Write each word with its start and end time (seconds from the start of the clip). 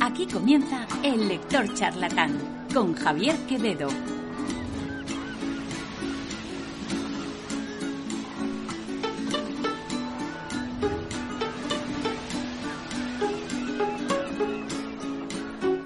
Aquí 0.00 0.26
comienza 0.26 0.86
El 1.02 1.28
Lector 1.28 1.72
Charlatán 1.74 2.66
con 2.72 2.94
Javier 2.94 3.36
Quevedo. 3.46 3.88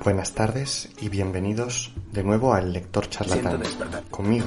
Buenas 0.04 0.32
tardes 0.32 0.88
y 1.00 1.08
bienvenidos 1.08 1.92
de 2.12 2.22
nuevo 2.22 2.54
al 2.54 2.72
Lector 2.72 3.10
Charlatán. 3.10 3.60
Conmigo, 4.10 4.46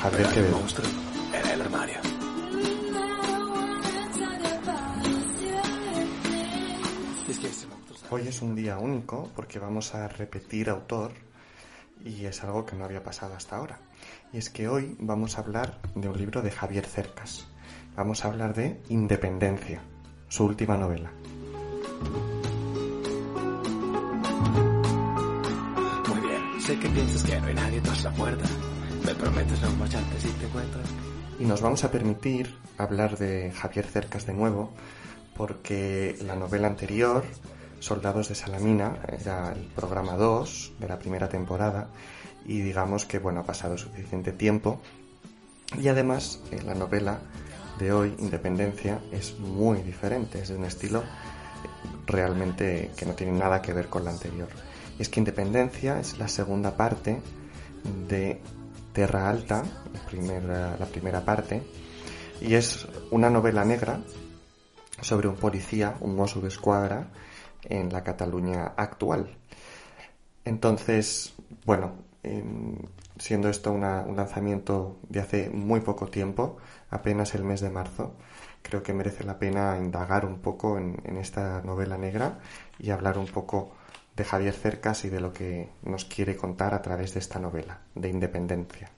Javier 0.00 0.28
Quevedo. 0.28 1.07
Hoy 8.18 8.26
es 8.26 8.42
un 8.42 8.56
día 8.56 8.78
único 8.78 9.30
porque 9.36 9.60
vamos 9.60 9.94
a 9.94 10.08
repetir 10.08 10.70
autor 10.70 11.12
y 12.04 12.24
es 12.24 12.42
algo 12.42 12.66
que 12.66 12.74
no 12.74 12.84
había 12.84 13.00
pasado 13.00 13.36
hasta 13.36 13.54
ahora. 13.54 13.78
Y 14.32 14.38
es 14.38 14.50
que 14.50 14.66
hoy 14.66 14.96
vamos 14.98 15.38
a 15.38 15.42
hablar 15.42 15.78
de 15.94 16.08
un 16.08 16.18
libro 16.18 16.42
de 16.42 16.50
Javier 16.50 16.84
Cercas. 16.84 17.46
Vamos 17.94 18.24
a 18.24 18.28
hablar 18.28 18.54
de 18.54 18.82
Independencia, 18.88 19.82
su 20.26 20.46
última 20.46 20.76
novela. 20.76 21.12
Muy 26.08 26.20
bien, 26.20 26.60
sé 26.60 26.76
que 26.76 26.88
piensas 26.88 27.22
que 27.22 27.40
no 27.40 27.46
hay 27.46 27.54
nadie 27.54 27.80
tras 27.82 28.02
la 28.02 28.12
puerta. 28.14 28.48
Me 29.06 29.14
prometes 29.14 29.62
no 29.62 29.70
marcharte 29.76 30.20
si 30.20 30.28
te 30.30 30.46
encuentras. 30.46 30.88
Y 31.38 31.44
nos 31.44 31.60
vamos 31.60 31.84
a 31.84 31.92
permitir 31.92 32.52
hablar 32.78 33.16
de 33.16 33.52
Javier 33.52 33.86
Cercas 33.86 34.26
de 34.26 34.34
nuevo 34.34 34.72
porque 35.36 36.18
la 36.26 36.34
novela 36.34 36.66
anterior 36.66 37.22
Soldados 37.80 38.28
de 38.28 38.34
Salamina, 38.34 38.96
era 39.08 39.52
el 39.52 39.66
programa 39.66 40.16
2 40.16 40.72
de 40.78 40.88
la 40.88 40.98
primera 40.98 41.28
temporada 41.28 41.88
y 42.44 42.60
digamos 42.60 43.04
que 43.04 43.18
bueno, 43.18 43.40
ha 43.40 43.44
pasado 43.44 43.76
suficiente 43.78 44.32
tiempo 44.32 44.80
y 45.76 45.88
además 45.88 46.40
eh, 46.50 46.60
la 46.64 46.74
novela 46.74 47.20
de 47.78 47.92
hoy, 47.92 48.14
Independencia, 48.18 49.00
es 49.12 49.38
muy 49.38 49.82
diferente, 49.82 50.40
es 50.40 50.48
de 50.48 50.56
un 50.56 50.64
estilo 50.64 51.04
realmente 52.06 52.90
que 52.96 53.06
no 53.06 53.14
tiene 53.14 53.32
nada 53.32 53.62
que 53.62 53.72
ver 53.72 53.88
con 53.88 54.04
la 54.04 54.10
anterior. 54.10 54.48
Y 54.98 55.02
es 55.02 55.08
que 55.08 55.20
Independencia 55.20 56.00
es 56.00 56.18
la 56.18 56.26
segunda 56.26 56.76
parte 56.76 57.20
de 58.08 58.40
Terra 58.92 59.28
Alta, 59.28 59.62
la 59.92 60.00
primera, 60.00 60.76
la 60.78 60.86
primera 60.86 61.24
parte, 61.24 61.62
y 62.40 62.54
es 62.54 62.86
una 63.10 63.30
novela 63.30 63.64
negra 63.64 64.00
sobre 65.00 65.28
un 65.28 65.36
policía, 65.36 65.96
un 66.00 66.16
mozo 66.16 66.40
de 66.40 66.48
escuadra, 66.48 67.08
en 67.64 67.92
la 67.92 68.04
Cataluña 68.04 68.72
actual. 68.76 69.36
Entonces, 70.44 71.34
bueno, 71.64 71.92
siendo 73.18 73.48
esto 73.48 73.72
un 73.72 73.82
lanzamiento 73.82 74.98
de 75.08 75.20
hace 75.20 75.50
muy 75.50 75.80
poco 75.80 76.06
tiempo, 76.06 76.56
apenas 76.90 77.34
el 77.34 77.44
mes 77.44 77.60
de 77.60 77.70
marzo, 77.70 78.14
creo 78.62 78.82
que 78.82 78.94
merece 78.94 79.24
la 79.24 79.38
pena 79.38 79.78
indagar 79.78 80.24
un 80.24 80.40
poco 80.40 80.78
en, 80.78 81.00
en 81.04 81.16
esta 81.16 81.62
novela 81.62 81.98
negra 81.98 82.38
y 82.78 82.90
hablar 82.90 83.18
un 83.18 83.26
poco 83.26 83.72
de 84.16 84.24
Javier 84.24 84.54
Cercas 84.54 85.04
y 85.04 85.10
de 85.10 85.20
lo 85.20 85.32
que 85.32 85.70
nos 85.82 86.04
quiere 86.04 86.36
contar 86.36 86.74
a 86.74 86.82
través 86.82 87.14
de 87.14 87.20
esta 87.20 87.38
novela, 87.38 87.80
de 87.94 88.08
Independencia. 88.08 88.90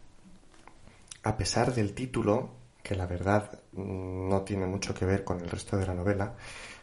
A 1.23 1.37
pesar 1.37 1.75
del 1.75 1.93
título, 1.93 2.51
que 2.83 2.95
la 2.95 3.07
verdad 3.07 3.61
no 3.73 4.43
tiene 4.43 4.67
mucho 4.67 4.95
que 4.95 5.05
ver 5.05 5.23
con 5.25 5.41
el 5.41 5.51
resto 5.51 5.77
de 5.77 5.87
la 5.87 5.95
novela, 5.95 6.35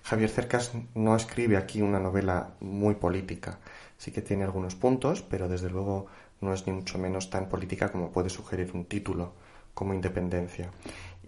Javier 0.07 0.29
Cercas 0.29 0.71
no 0.95 1.17
escribe 1.17 1.57
aquí 1.57 1.81
una 1.81 1.99
novela 1.99 2.51
muy 2.61 2.95
política. 2.95 3.59
Sí 3.97 4.11
que 4.11 4.21
tiene 4.21 4.45
algunos 4.45 4.73
puntos, 4.73 5.21
pero 5.21 5.49
desde 5.49 5.69
luego 5.69 6.05
no 6.39 6.53
es 6.53 6.65
ni 6.65 6.71
mucho 6.71 6.97
menos 6.97 7.29
tan 7.29 7.49
política 7.49 7.91
como 7.91 8.09
puede 8.09 8.29
sugerir 8.29 8.71
un 8.73 8.85
título 8.85 9.33
como 9.73 9.93
Independencia. 9.93 10.71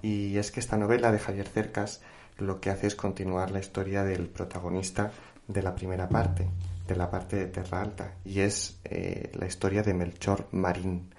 Y 0.02 0.38
es 0.38 0.52
que 0.52 0.62
esta 0.62 0.78
novela 0.78 1.12
de 1.12 1.20
Javier 1.20 1.50
Cercas 1.50 2.00
lo 2.38 2.62
que 2.62 2.70
hace 2.70 2.88
es 2.88 2.96
continuar 2.96 3.52
la 3.52 3.59
historia 3.59 4.06
del 4.06 4.30
protagonista 4.30 5.12
de 5.46 5.62
la 5.62 5.76
primera 5.76 6.08
parte, 6.08 6.48
de 6.88 6.96
la 6.96 7.12
parte 7.12 7.36
de 7.36 7.48
Terra 7.48 7.82
Alta, 7.82 8.14
y 8.24 8.40
es 8.40 8.80
eh, 8.86 9.30
la 9.34 9.46
historia 9.48 9.84
de 9.84 9.94
Melchor 9.94 10.48
Marín, 10.53 11.14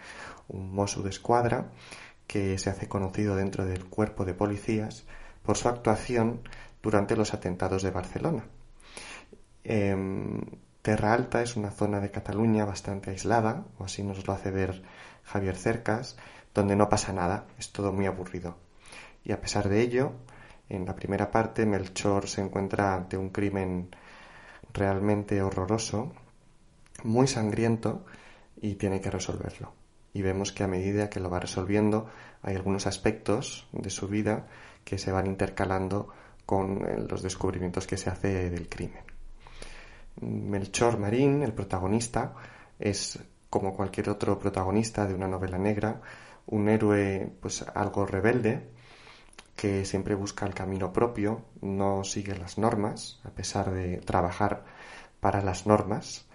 un 0.49 0.73
mozo 0.73 1.03
de 1.03 1.11
escuadra 1.11 1.73
que 2.27 2.57
se 2.57 2.71
hace 2.71 2.89
conocido 2.89 3.37
dentro 3.37 3.67
del 3.67 3.85
cuerpo 3.85 4.25
de 4.25 4.33
policías 4.33 5.05
por 5.43 5.59
su 5.59 5.69
actuación 5.69 6.41
durante 6.83 7.17
los 7.17 7.35
atentados 7.35 7.83
de 7.83 7.91
Barcelona. 7.91 8.45
Em, 9.65 10.41
Terra 10.83 11.13
Alta 11.13 11.43
es 11.43 11.57
una 11.57 11.71
zona 11.71 12.01
de 12.01 12.11
Cataluña 12.11 12.65
bastante 12.65 13.11
aislada, 13.11 13.67
o 13.79 13.85
así 13.85 14.03
nos 14.03 14.27
lo 14.27 14.33
hace 14.33 14.51
ver 14.51 14.83
Javier 15.25 15.57
Cercas, 15.57 16.17
donde 16.55 16.77
no 16.77 16.89
pasa 16.89 17.13
nada, 17.13 17.47
es 17.59 17.71
todo 17.71 17.93
muy 17.93 18.07
aburrido. 18.07 18.57
Y 19.23 19.33
a 19.33 19.41
pesar 19.41 19.69
de 19.69 19.83
ello, 19.83 20.13
en 20.69 20.87
la 20.87 20.95
primera 20.95 21.31
parte 21.31 21.67
Melchor 21.67 22.29
se 22.29 22.41
encuentra 22.41 22.95
ante 22.95 23.17
un 23.17 23.31
crimen 23.31 23.91
realmente 24.73 25.43
horroroso, 25.43 26.13
muy 27.05 27.27
sangriento, 27.27 28.05
y 28.61 28.75
tiene 28.75 29.01
que 29.01 29.11
resolverlo. 29.11 29.73
Y 30.13 30.23
vemos 30.23 30.53
que 30.53 30.65
a 30.65 30.69
medida 30.69 31.11
que 31.11 31.21
lo 31.21 31.31
va 31.31 31.41
resolviendo, 31.41 32.09
hay 32.43 32.57
algunos 32.57 32.87
aspectos 32.87 33.69
de 33.73 33.91
su 33.91 34.09
vida 34.09 34.47
que 34.85 34.99
se 34.99 35.13
van 35.13 35.27
intercalando 35.27 36.09
con 36.51 36.85
eh, 36.85 37.07
los 37.09 37.23
descubrimientos 37.23 37.87
que 37.87 37.97
se 37.97 38.11
hace 38.11 38.51
del 38.51 38.69
crimen. 38.69 39.05
Melchor 40.21 40.99
Marín, 40.99 41.45
el 41.45 41.53
protagonista, 41.53 42.35
es 42.77 43.21
como 43.49 43.73
cualquier 43.73 44.11
otro 44.11 44.37
protagonista 44.37 45.07
de 45.07 45.15
una 45.15 45.29
novela 45.29 45.59
negra, 45.59 46.01
un 46.47 46.69
héroe 46.69 47.31
pues 47.41 47.63
algo 47.63 48.05
rebelde 48.05 48.67
que 49.55 49.85
siempre 49.85 50.17
busca 50.17 50.45
el 50.45 50.53
camino 50.53 50.93
propio, 50.93 51.43
no 51.61 52.03
sigue 52.03 52.35
las 52.37 52.59
normas, 52.59 53.21
a 53.23 53.31
pesar 53.31 53.71
de 53.71 53.99
trabajar 53.99 54.65
para 55.21 55.43
las 55.43 55.69
normas 55.69 56.27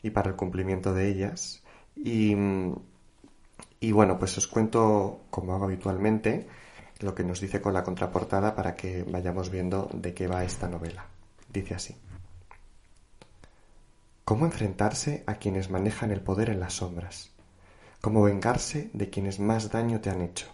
y 0.00 0.10
para 0.10 0.30
el 0.30 0.36
cumplimiento 0.36 0.94
de 0.94 1.08
ellas. 1.08 1.64
Y, 1.96 2.36
y 3.80 3.90
bueno, 3.90 4.16
pues 4.16 4.38
os 4.38 4.46
cuento, 4.46 5.22
como 5.30 5.56
hago 5.56 5.64
habitualmente, 5.64 6.46
lo 7.00 7.14
que 7.14 7.24
nos 7.24 7.40
dice 7.40 7.60
con 7.60 7.74
la 7.74 7.84
contraportada 7.84 8.54
para 8.54 8.74
que 8.74 9.04
vayamos 9.04 9.50
viendo 9.50 9.90
de 9.92 10.14
qué 10.14 10.26
va 10.26 10.44
esta 10.44 10.68
novela. 10.68 11.06
Dice 11.52 11.74
así. 11.74 11.96
¿Cómo 14.24 14.44
enfrentarse 14.44 15.22
a 15.26 15.36
quienes 15.36 15.70
manejan 15.70 16.10
el 16.10 16.20
poder 16.20 16.50
en 16.50 16.60
las 16.60 16.74
sombras? 16.74 17.30
¿Cómo 18.00 18.22
vengarse 18.22 18.90
de 18.92 19.10
quienes 19.10 19.38
más 19.38 19.70
daño 19.70 20.00
te 20.00 20.10
han 20.10 20.20
hecho? 20.20 20.46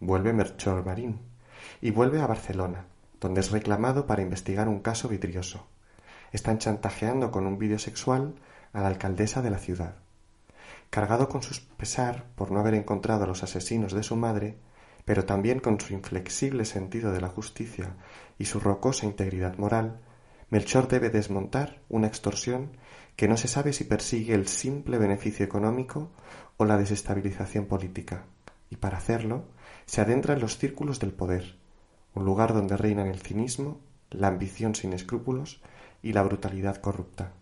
Vuelve 0.00 0.32
Melchor 0.32 0.84
Marín 0.84 1.20
y 1.80 1.90
vuelve 1.90 2.20
a 2.20 2.26
Barcelona, 2.26 2.86
donde 3.20 3.40
es 3.40 3.50
reclamado 3.50 4.06
para 4.06 4.22
investigar 4.22 4.68
un 4.68 4.80
caso 4.80 5.08
vidrioso. 5.08 5.66
Están 6.32 6.58
chantajeando 6.58 7.30
con 7.30 7.46
un 7.46 7.58
vídeo 7.58 7.78
sexual 7.78 8.34
a 8.72 8.80
la 8.80 8.88
alcaldesa 8.88 9.42
de 9.42 9.50
la 9.50 9.58
ciudad. 9.58 9.94
Cargado 10.90 11.28
con 11.28 11.42
su 11.42 11.54
pesar 11.76 12.24
por 12.34 12.50
no 12.50 12.60
haber 12.60 12.74
encontrado 12.74 13.24
a 13.24 13.26
los 13.26 13.42
asesinos 13.42 13.92
de 13.92 14.02
su 14.02 14.16
madre, 14.16 14.56
pero 15.08 15.24
también 15.24 15.58
con 15.58 15.80
su 15.80 15.94
inflexible 15.94 16.66
sentido 16.66 17.12
de 17.12 17.22
la 17.22 17.28
justicia 17.28 17.96
y 18.38 18.44
su 18.44 18.60
rocosa 18.60 19.06
integridad 19.06 19.56
moral, 19.56 20.02
Melchor 20.50 20.86
debe 20.86 21.08
desmontar 21.08 21.80
una 21.88 22.08
extorsión 22.08 22.76
que 23.16 23.26
no 23.26 23.38
se 23.38 23.48
sabe 23.48 23.72
si 23.72 23.84
persigue 23.84 24.34
el 24.34 24.46
simple 24.46 24.98
beneficio 24.98 25.46
económico 25.46 26.10
o 26.58 26.66
la 26.66 26.76
desestabilización 26.76 27.64
política, 27.64 28.26
y 28.68 28.76
para 28.76 28.98
hacerlo 28.98 29.46
se 29.86 30.02
adentra 30.02 30.34
en 30.34 30.40
los 30.40 30.58
círculos 30.58 31.00
del 31.00 31.14
poder, 31.14 31.56
un 32.14 32.26
lugar 32.26 32.52
donde 32.52 32.76
reinan 32.76 33.06
el 33.06 33.20
cinismo, 33.20 33.80
la 34.10 34.28
ambición 34.28 34.74
sin 34.74 34.92
escrúpulos 34.92 35.62
y 36.02 36.12
la 36.12 36.22
brutalidad 36.22 36.76
corrupta. 36.82 37.32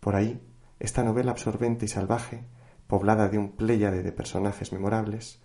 Por 0.00 0.16
ahí, 0.16 0.42
esta 0.80 1.04
novela 1.04 1.30
absorbente 1.30 1.84
y 1.84 1.88
salvaje, 1.88 2.42
poblada 2.88 3.28
de 3.28 3.38
un 3.38 3.52
pléyade 3.52 4.02
de 4.02 4.10
personajes 4.10 4.72
memorables, 4.72 5.40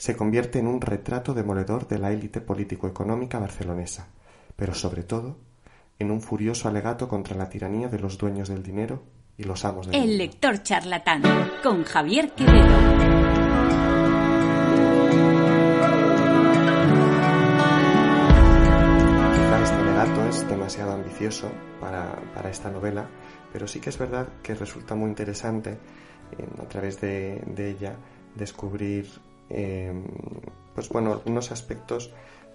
se 0.00 0.16
convierte 0.16 0.58
en 0.58 0.66
un 0.66 0.80
retrato 0.80 1.34
demoledor 1.34 1.86
de 1.86 1.98
la 1.98 2.10
élite 2.10 2.40
político-económica 2.40 3.38
barcelonesa, 3.38 4.08
pero 4.56 4.72
sobre 4.72 5.02
todo 5.02 5.36
en 5.98 6.10
un 6.10 6.22
furioso 6.22 6.68
alegato 6.68 7.06
contra 7.06 7.36
la 7.36 7.50
tiranía 7.50 7.88
de 7.88 7.98
los 7.98 8.16
dueños 8.16 8.48
del 8.48 8.62
dinero 8.62 9.02
y 9.36 9.44
los 9.44 9.62
amos 9.66 9.88
del 9.88 10.02
El 10.02 10.16
lector 10.16 10.62
charlatán, 10.62 11.20
con 11.62 11.84
Javier 11.84 12.30
Quevedo. 12.30 13.10
Este 20.00 20.28
es 20.30 20.48
demasiado 20.48 20.92
ambicioso 20.92 21.50
para, 21.78 22.16
para, 22.34 22.48
esta 22.48 22.70
novela, 22.70 23.06
pero 23.52 23.68
sí 23.68 23.80
que 23.80 23.90
es 23.90 23.98
verdad 23.98 24.28
que 24.42 24.54
resulta 24.54 24.94
muy 24.94 25.10
interesante 25.10 25.76
a 26.58 26.68
través 26.68 27.02
de, 27.02 27.42
de 27.46 27.70
ella 27.70 27.96
descubrir 28.34 29.10
Em, 29.50 30.04
pues 30.74 30.88
bueno, 30.88 31.12
algunos 31.12 31.50
aspectos 31.52 32.10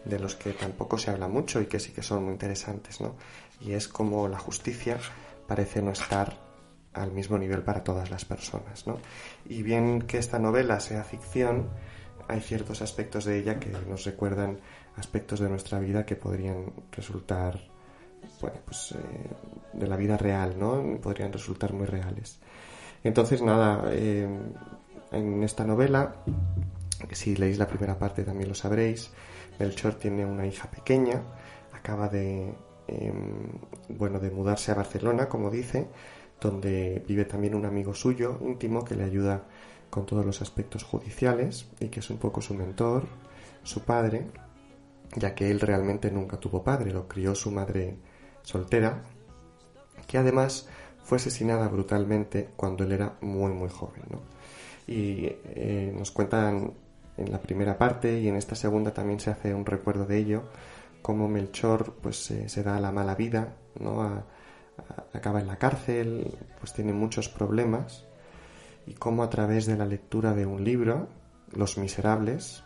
de 0.06 0.20
los 0.20 0.36
que 0.36 0.52
tampoco 0.54 0.98
se 0.98 1.12
habla 1.12 1.28
mucho 1.28 1.62
y 1.62 1.66
que 1.66 1.80
sí 1.80 1.92
que 1.92 2.04
son 2.04 2.24
muy 2.24 2.34
interesantes, 2.34 3.02
¿no? 3.02 3.16
Y 3.60 3.74
es 3.74 3.88
como 3.88 4.28
la 4.28 4.40
justicia 4.40 4.98
parece 5.48 5.82
no 5.82 5.92
estar 5.92 6.34
al 6.94 7.12
mismo 7.12 7.38
nivel 7.38 7.62
para 7.62 7.84
todas 7.84 8.10
las 8.10 8.24
personas, 8.24 8.88
¿no? 8.88 8.98
Y 9.48 9.64
bien 9.64 10.04
que 10.04 10.18
esta 10.18 10.40
novela 10.40 10.80
sea 10.80 11.04
ficción, 11.04 11.70
hay 12.28 12.40
ciertos 12.40 12.82
aspectos 12.82 13.26
de 13.26 13.40
ella 13.40 13.60
que 13.60 13.70
nos 13.70 14.06
recuerdan 14.06 14.60
aspectos 14.96 15.40
de 15.40 15.50
nuestra 15.50 15.80
vida 15.80 16.06
que 16.06 16.16
podrían 16.16 16.72
resultar, 16.92 17.60
bueno, 18.42 18.58
pues 18.66 18.94
eh, 18.94 18.98
de 19.74 19.88
la 19.88 19.98
vida 19.98 20.18
real, 20.18 20.58
¿no? 20.58 21.00
Podrían 21.02 21.34
resultar 21.34 21.74
muy 21.74 21.86
reales. 21.86 22.40
Entonces, 23.04 23.42
nada, 23.42 23.84
eh, 23.92 24.28
en 25.12 25.44
esta 25.44 25.66
novela, 25.66 26.16
si 27.14 27.36
leéis 27.36 27.60
la 27.60 27.68
primera 27.68 28.00
parte 28.00 28.24
también 28.24 28.50
lo 28.50 28.56
sabréis, 28.56 29.12
Melchor 29.60 29.96
tiene 29.96 30.26
una 30.26 30.46
hija 30.48 30.70
pequeña, 30.72 31.22
acaba 31.74 32.10
de, 32.10 32.54
em, 32.88 33.52
bueno, 33.90 34.20
de 34.20 34.32
mudarse 34.32 34.72
a 34.72 34.76
Barcelona, 34.76 35.30
como 35.30 35.50
dice, 35.50 35.88
donde 36.42 37.04
vive 37.08 37.26
también 37.26 37.56
un 37.56 37.66
amigo 37.66 37.94
suyo 37.94 38.40
íntimo 38.42 38.84
que 38.84 38.96
le 38.96 39.04
ayuda 39.04 39.46
con 39.90 40.06
todos 40.06 40.26
los 40.26 40.42
aspectos 40.42 40.84
judiciales 40.84 41.70
y 41.80 41.88
que 41.90 42.00
es 42.00 42.10
un 42.10 42.18
poco 42.18 42.42
su 42.42 42.54
mentor, 42.54 43.08
su 43.64 43.84
padre, 43.84 44.28
ya 45.16 45.34
que 45.34 45.50
él 45.50 45.60
realmente 45.60 46.12
nunca 46.12 46.38
tuvo 46.38 46.64
padre, 46.64 46.92
lo 46.92 47.08
crió 47.08 47.36
su 47.36 47.52
madre 47.52 47.98
soltera, 48.42 49.04
que 50.08 50.18
además 50.18 50.68
fue 51.04 51.18
asesinada 51.18 51.68
brutalmente 51.68 52.50
cuando 52.56 52.84
él 52.84 52.92
era 52.92 53.18
muy 53.22 53.54
muy 53.54 53.70
joven. 53.70 54.04
Y 54.88 55.26
eh, 55.26 55.94
nos 55.96 56.12
cuentan 56.12 56.74
en 57.18 57.32
la 57.32 57.42
primera 57.42 57.78
parte 57.78 58.20
y 58.20 58.28
en 58.28 58.36
esta 58.36 58.56
segunda 58.56 58.94
también 58.94 59.20
se 59.20 59.32
hace 59.32 59.54
un 59.54 59.66
recuerdo 59.66 60.06
de 60.06 60.18
ello, 60.18 60.44
cómo 61.02 61.28
Melchor 61.28 61.94
pues 62.02 62.18
se 62.18 62.64
da 62.64 62.80
la 62.80 62.92
mala 62.92 63.16
vida, 63.16 63.56
¿no? 63.80 64.24
acaba 65.14 65.40
en 65.40 65.48
la 65.48 65.58
cárcel, 65.58 66.38
pues 66.60 66.74
tiene 66.74 66.94
muchos 66.94 67.30
problemas 67.30 68.06
y 68.86 68.94
cómo 68.94 69.24
a 69.24 69.30
través 69.30 69.66
de 69.66 69.78
la 69.78 69.86
lectura 69.86 70.34
de 70.34 70.46
un 70.46 70.64
libro, 70.64 71.08
Los 71.54 71.78
Miserables, 71.78 72.64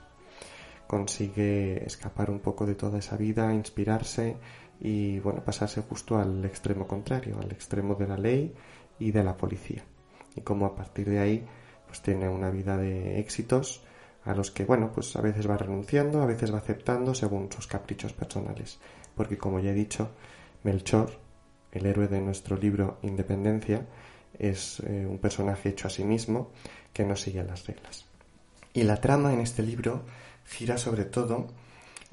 consigue 0.88 1.86
escapar 1.86 2.30
un 2.30 2.40
poco 2.40 2.66
de 2.66 2.76
toda 2.76 3.00
esa 3.00 3.16
vida, 3.16 3.54
inspirarse 3.54 4.38
y 4.80 5.20
bueno, 5.20 5.44
pasarse 5.44 5.82
justo 5.82 6.18
al 6.18 6.44
extremo 6.46 6.88
contrario, 6.88 7.38
al 7.40 7.52
extremo 7.52 7.96
de 7.96 8.08
la 8.08 8.18
ley 8.18 8.56
y 8.98 9.12
de 9.12 9.24
la 9.24 9.38
policía. 9.38 9.84
Y 10.36 10.42
cómo 10.42 10.66
a 10.66 10.76
partir 10.76 11.10
de 11.10 11.20
ahí 11.20 11.46
pues 11.86 12.02
tiene 12.02 12.28
una 12.28 12.50
vida 12.50 12.78
de 12.78 13.20
éxitos 13.20 13.84
a 14.26 14.34
los 14.34 14.52
que, 14.52 14.66
bueno, 14.66 14.92
pues 14.94 15.16
a 15.16 15.22
veces 15.22 15.50
va 15.50 15.58
renunciando, 15.58 16.22
a 16.22 16.26
veces 16.26 16.54
va 16.54 16.58
aceptando 16.58 17.14
según 17.14 17.52
sus 17.52 17.68
caprichos 17.68 18.14
personales. 18.14 18.80
Porque 19.16 19.38
como 19.38 19.60
ya 19.60 19.72
he 19.72 19.74
dicho, 19.74 20.10
Melchor, 20.64 21.12
el 21.72 21.86
héroe 21.86 22.08
de 22.08 22.22
nuestro 22.22 22.58
libro 22.58 22.98
Independencia, 23.02 23.86
es 24.38 24.80
eh, 24.82 25.06
un 25.06 25.18
personaje 25.18 25.70
hecho 25.70 25.88
a 25.88 25.92
sí 25.92 26.04
mismo 26.04 26.52
que 26.94 27.04
no 27.04 27.16
sigue 27.16 27.44
las 27.44 27.66
reglas. 27.68 28.06
Y 28.74 28.84
la 28.84 29.02
trama 29.02 29.34
en 29.34 29.42
este 29.42 29.64
libro 29.64 30.04
gira 30.46 30.78
sobre 30.78 31.06
todo 31.06 31.48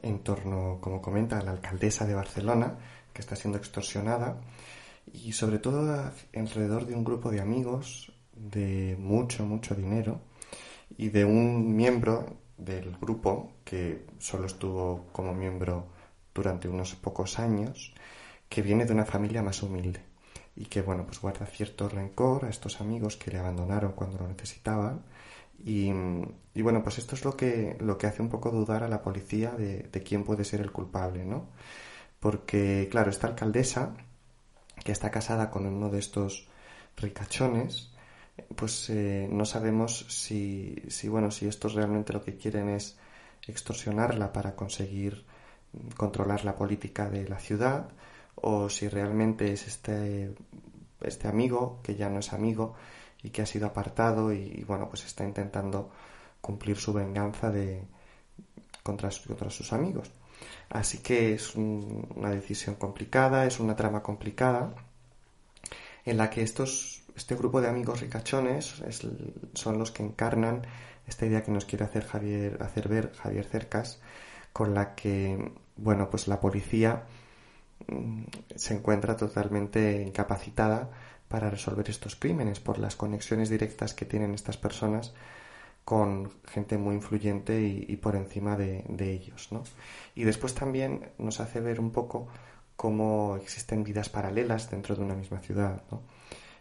en 0.02 0.20
torno, 0.20 0.78
como 0.80 1.00
comenta, 1.00 1.42
la 1.42 1.52
alcaldesa 1.52 2.06
de 2.06 2.14
Barcelona, 2.14 2.76
que 3.12 3.22
está 3.22 3.36
siendo 3.36 3.58
extorsionada, 3.58 4.40
y 5.12 5.32
sobre 5.32 5.58
todo 5.58 6.12
alrededor 6.34 6.86
de 6.86 6.94
un 6.94 7.04
grupo 7.04 7.30
de 7.30 7.40
amigos 7.40 8.12
de 8.34 8.96
mucho, 8.98 9.46
mucho 9.46 9.74
dinero, 9.74 10.20
y 10.96 11.08
de 11.10 11.24
un 11.24 11.74
miembro 11.76 12.38
del 12.56 12.96
grupo 12.98 13.52
que 13.64 14.06
solo 14.18 14.46
estuvo 14.46 15.06
como 15.12 15.34
miembro 15.34 15.86
durante 16.34 16.68
unos 16.68 16.94
pocos 16.94 17.38
años, 17.38 17.92
que 18.48 18.62
viene 18.62 18.84
de 18.86 18.92
una 18.92 19.04
familia 19.04 19.42
más 19.42 19.62
humilde 19.62 20.00
y 20.54 20.66
que 20.66 20.80
bueno 20.82 21.04
pues 21.04 21.20
guarda 21.20 21.46
cierto 21.46 21.88
rencor 21.88 22.46
a 22.46 22.48
estos 22.48 22.80
amigos 22.80 23.16
que 23.16 23.30
le 23.30 23.38
abandonaron 23.38 23.92
cuando 23.92 24.18
lo 24.18 24.28
necesitaban. 24.28 25.02
Y, 25.64 25.90
bueno 26.60 26.82
pues 26.82 26.98
esto 26.98 27.14
es 27.14 27.24
lo 27.24 27.36
que 27.36 27.76
lo 27.80 27.96
que 27.96 28.06
hace 28.06 28.22
un 28.22 28.28
poco 28.28 28.50
dudar 28.50 28.82
a 28.82 28.88
la 28.88 29.02
policía 29.02 29.52
de, 29.52 29.84
de 29.84 30.02
quién 30.02 30.24
puede 30.24 30.44
ser 30.44 30.60
el 30.60 30.70
culpable 30.70 31.24
no 31.24 31.46
porque 32.20 32.88
claro 32.90 33.10
esta 33.10 33.28
alcaldesa 33.28 33.94
que 34.84 34.92
está 34.92 35.10
casada 35.10 35.50
con 35.50 35.66
uno 35.66 35.88
de 35.88 35.98
estos 35.98 36.48
ricachones 36.96 37.95
pues 38.54 38.90
eh, 38.90 39.28
no 39.30 39.44
sabemos 39.44 40.06
si, 40.08 40.82
si, 40.88 41.08
bueno, 41.08 41.30
si 41.30 41.46
estos 41.46 41.74
realmente 41.74 42.12
lo 42.12 42.22
que 42.22 42.36
quieren 42.36 42.68
es 42.68 42.96
extorsionarla 43.46 44.32
para 44.32 44.54
conseguir 44.54 45.24
controlar 45.96 46.44
la 46.44 46.56
política 46.56 47.08
de 47.08 47.28
la 47.28 47.38
ciudad 47.38 47.88
o 48.34 48.68
si 48.68 48.88
realmente 48.88 49.52
es 49.52 49.66
este, 49.66 50.34
este 51.00 51.28
amigo 51.28 51.80
que 51.82 51.96
ya 51.96 52.08
no 52.08 52.20
es 52.20 52.32
amigo 52.32 52.74
y 53.22 53.30
que 53.30 53.42
ha 53.42 53.46
sido 53.46 53.66
apartado 53.66 54.32
y, 54.32 54.64
bueno, 54.66 54.88
pues 54.88 55.04
está 55.04 55.24
intentando 55.24 55.90
cumplir 56.40 56.76
su 56.76 56.92
venganza 56.92 57.50
de, 57.50 57.82
contra, 58.82 59.10
contra 59.26 59.50
sus 59.50 59.72
amigos. 59.72 60.10
Así 60.68 60.98
que 60.98 61.34
es 61.34 61.54
una 61.56 62.30
decisión 62.30 62.76
complicada, 62.76 63.46
es 63.46 63.58
una 63.58 63.74
trama 63.74 64.02
complicada 64.02 64.74
en 66.04 66.18
la 66.18 66.30
que 66.30 66.42
estos 66.42 67.02
este 67.16 67.34
grupo 67.34 67.60
de 67.60 67.68
amigos 67.68 68.00
ricachones 68.00 68.82
son 69.54 69.78
los 69.78 69.90
que 69.90 70.02
encarnan 70.02 70.62
esta 71.06 71.24
idea 71.26 71.42
que 71.42 71.50
nos 71.50 71.64
quiere 71.64 71.84
hacer 71.84 72.04
Javier, 72.04 72.58
hacer 72.62 72.88
ver 72.88 73.12
Javier 73.14 73.44
Cercas, 73.44 74.00
con 74.52 74.74
la 74.74 74.94
que, 74.94 75.52
bueno, 75.76 76.10
pues 76.10 76.28
la 76.28 76.40
policía 76.40 77.04
mm, 77.88 78.24
se 78.54 78.74
encuentra 78.74 79.16
totalmente 79.16 80.02
incapacitada 80.02 80.90
para 81.28 81.50
resolver 81.50 81.88
estos 81.88 82.16
crímenes 82.16 82.60
por 82.60 82.78
las 82.78 82.96
conexiones 82.96 83.48
directas 83.48 83.94
que 83.94 84.04
tienen 84.04 84.34
estas 84.34 84.56
personas 84.56 85.14
con 85.84 86.32
gente 86.48 86.78
muy 86.78 86.96
influyente 86.96 87.60
y, 87.60 87.96
por 87.96 88.16
encima 88.16 88.56
de, 88.56 88.84
de, 88.88 89.12
ellos, 89.12 89.52
¿no? 89.52 89.62
Y 90.16 90.24
después 90.24 90.52
también 90.52 91.10
nos 91.16 91.38
hace 91.38 91.60
ver 91.60 91.78
un 91.78 91.92
poco 91.92 92.26
cómo 92.74 93.36
existen 93.40 93.84
vidas 93.84 94.08
paralelas 94.08 94.68
dentro 94.68 94.96
de 94.96 95.02
una 95.02 95.14
misma 95.14 95.38
ciudad, 95.38 95.82
¿no? 95.92 96.02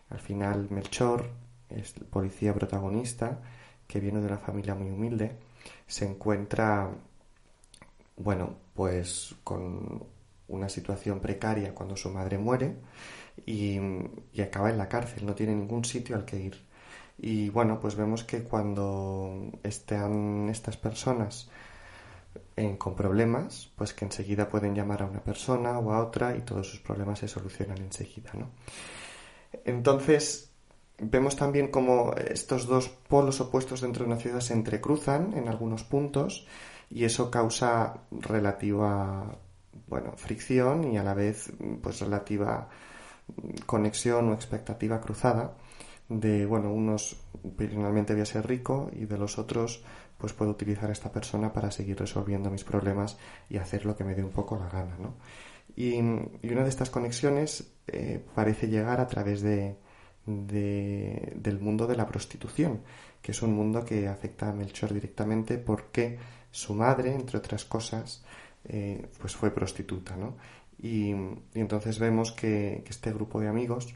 Al 0.10 0.20
final 0.20 0.68
Melchor, 0.70 1.30
es 1.70 1.96
el 1.98 2.06
policía 2.06 2.54
protagonista, 2.54 3.42
que 3.88 4.00
viene 4.00 4.20
de 4.20 4.28
una 4.28 4.38
familia 4.38 4.76
muy 4.76 4.90
humilde, 4.90 5.38
se 5.88 6.06
encuentra, 6.06 6.90
bueno, 8.18 8.56
pues 8.74 9.36
con 9.44 10.04
una 10.48 10.70
situación 10.70 11.20
precaria 11.20 11.74
cuando 11.74 11.96
su 11.96 12.10
madre 12.10 12.38
muere 12.38 12.76
y, 13.46 13.80
acaba 14.42 14.70
en 14.70 14.78
la 14.78 14.90
cárcel, 14.90 15.26
no 15.26 15.36
tiene 15.36 15.56
ningún 15.56 15.86
sitio 15.86 16.16
al 16.16 16.26
que 16.26 16.38
ir. 16.38 16.62
Y 17.18 17.50
bueno, 17.50 17.80
pues 17.80 17.96
vemos 17.96 18.24
que 18.24 18.44
cuando 18.44 19.52
están 19.64 20.50
estas 20.50 20.78
personas 20.78 21.50
con 22.78 22.96
problemas, 22.96 23.72
pues 23.76 23.94
que 23.94 24.06
enseguida 24.06 24.50
pueden 24.50 24.76
llamar 24.76 25.04
a 25.04 25.06
una 25.06 25.22
persona 25.22 25.78
o 25.80 25.92
a 25.92 26.04
otra 26.04 26.36
y 26.36 26.42
todos 26.42 26.70
sus 26.70 26.80
problemas 26.80 27.20
se 27.20 27.28
solucionan 27.28 27.78
enseguida, 27.80 28.32
¿no? 28.34 28.50
Entonces, 29.64 30.52
vemos 31.00 31.36
también 31.36 31.70
cómo 31.70 32.14
estos 32.14 32.68
dos 32.68 32.90
polos 32.90 33.42
opuestos 33.42 33.82
dentro 33.82 34.04
de 34.04 34.12
una 34.12 34.20
ciudad 34.20 34.40
se 34.40 34.54
entrecruzan 34.54 35.34
en 35.34 35.48
algunos 35.48 35.84
puntos 35.84 36.48
y 36.90 37.06
eso 37.06 37.32
causa 37.32 38.02
relativa 38.12 39.38
bueno, 39.88 40.14
fricción 40.16 40.92
y 40.92 40.98
a 40.98 41.04
la 41.04 41.14
vez 41.14 41.52
pues 41.82 42.00
relativa 42.00 42.70
conexión 43.66 44.30
o 44.30 44.34
expectativa 44.34 45.02
cruzada 45.02 45.56
de 46.08 46.46
bueno, 46.46 46.72
unos 46.72 47.18
finalmente 47.58 48.14
voy 48.14 48.22
a 48.22 48.26
ser 48.26 48.48
rico 48.48 48.90
y 48.94 49.06
de 49.06 49.18
los 49.18 49.38
otros 49.38 49.84
pues 50.18 50.34
puedo 50.34 50.52
utilizar 50.52 50.90
a 50.90 50.94
esta 50.94 51.12
persona 51.12 51.52
para 51.52 51.72
seguir 51.72 52.00
resolviendo 52.00 52.50
mis 52.50 52.64
problemas 52.64 53.18
y 53.50 53.58
hacer 53.58 53.86
lo 53.86 53.96
que 53.96 54.04
me 54.04 54.16
dé 54.16 54.24
un 54.24 54.32
poco 54.32 54.58
la 54.58 54.70
gana, 54.70 54.96
¿no? 54.98 55.16
Y, 55.76 56.00
una 56.00 56.64
de 56.64 56.70
estas 56.70 56.90
conexiones 56.90 57.72
eh, 57.88 58.24
parece 58.34 58.68
llegar 58.68 59.00
a 59.00 59.08
través 59.08 59.42
de, 59.42 59.78
del 60.26 61.60
mundo 61.60 61.88
de 61.88 61.96
la 61.96 62.08
prostitución, 62.08 62.82
que 63.22 63.32
es 63.32 63.42
un 63.42 63.54
mundo 63.54 63.84
que 63.86 64.08
afecta 64.08 64.50
a 64.50 64.54
Melchor 64.54 64.94
directamente 64.94 65.58
porque 65.58 66.18
su 66.52 66.74
madre, 66.74 67.14
entre 67.14 67.38
otras 67.38 67.66
cosas, 67.66 68.24
eh, 68.66 69.08
pues 69.20 69.36
fue 69.36 69.52
prostituta, 69.52 70.16
¿no? 70.16 70.38
Y, 70.80 71.12
entonces 71.54 72.00
vemos 72.00 72.32
que, 72.32 72.84
este 72.88 73.12
grupo 73.14 73.40
de 73.40 73.48
amigos, 73.48 73.94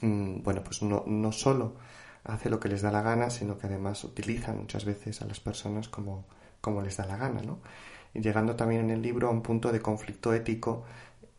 mm, 0.00 0.42
bueno, 0.42 0.62
pues 0.62 0.82
no, 0.82 1.04
no 1.06 1.32
solo 1.32 1.76
hace 2.24 2.50
lo 2.50 2.60
que 2.60 2.68
les 2.68 2.82
da 2.82 2.90
la 2.92 3.02
gana, 3.02 3.30
sino 3.30 3.58
que 3.58 3.66
además 3.66 4.04
utilizan 4.04 4.58
muchas 4.58 4.84
veces 4.84 5.22
a 5.22 5.26
las 5.26 5.40
personas 5.40 5.88
como, 5.88 6.26
como 6.60 6.82
les 6.82 6.96
da 6.96 7.06
la 7.06 7.16
gana, 7.16 7.42
¿no? 7.42 7.58
Llegando 8.14 8.56
también 8.56 8.82
en 8.82 8.90
el 8.90 9.02
libro 9.02 9.28
a 9.28 9.30
un 9.30 9.42
punto 9.42 9.72
de 9.72 9.80
conflicto 9.80 10.32
ético 10.32 10.84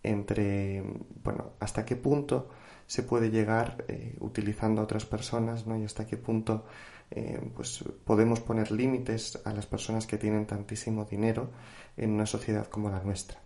entre, 0.03 0.83
bueno, 1.23 1.53
hasta 1.59 1.85
qué 1.85 1.95
punto 1.95 2.49
se 2.87 3.03
puede 3.03 3.29
llegar 3.29 3.85
eh, 3.87 4.15
utilizando 4.19 4.81
a 4.81 4.85
otras 4.85 5.05
personas, 5.05 5.67
¿no? 5.67 5.77
Y 5.77 5.83
hasta 5.83 6.07
qué 6.07 6.17
punto 6.17 6.65
eh, 7.11 7.39
pues 7.55 7.83
podemos 8.03 8.39
poner 8.39 8.71
límites 8.71 9.39
a 9.45 9.53
las 9.53 9.65
personas 9.65 10.07
que 10.07 10.17
tienen 10.17 10.45
tantísimo 10.45 11.05
dinero 11.05 11.49
en 11.97 12.11
una 12.11 12.25
sociedad 12.25 12.67
como 12.67 12.89
la 12.89 13.03
nuestra. 13.03 13.39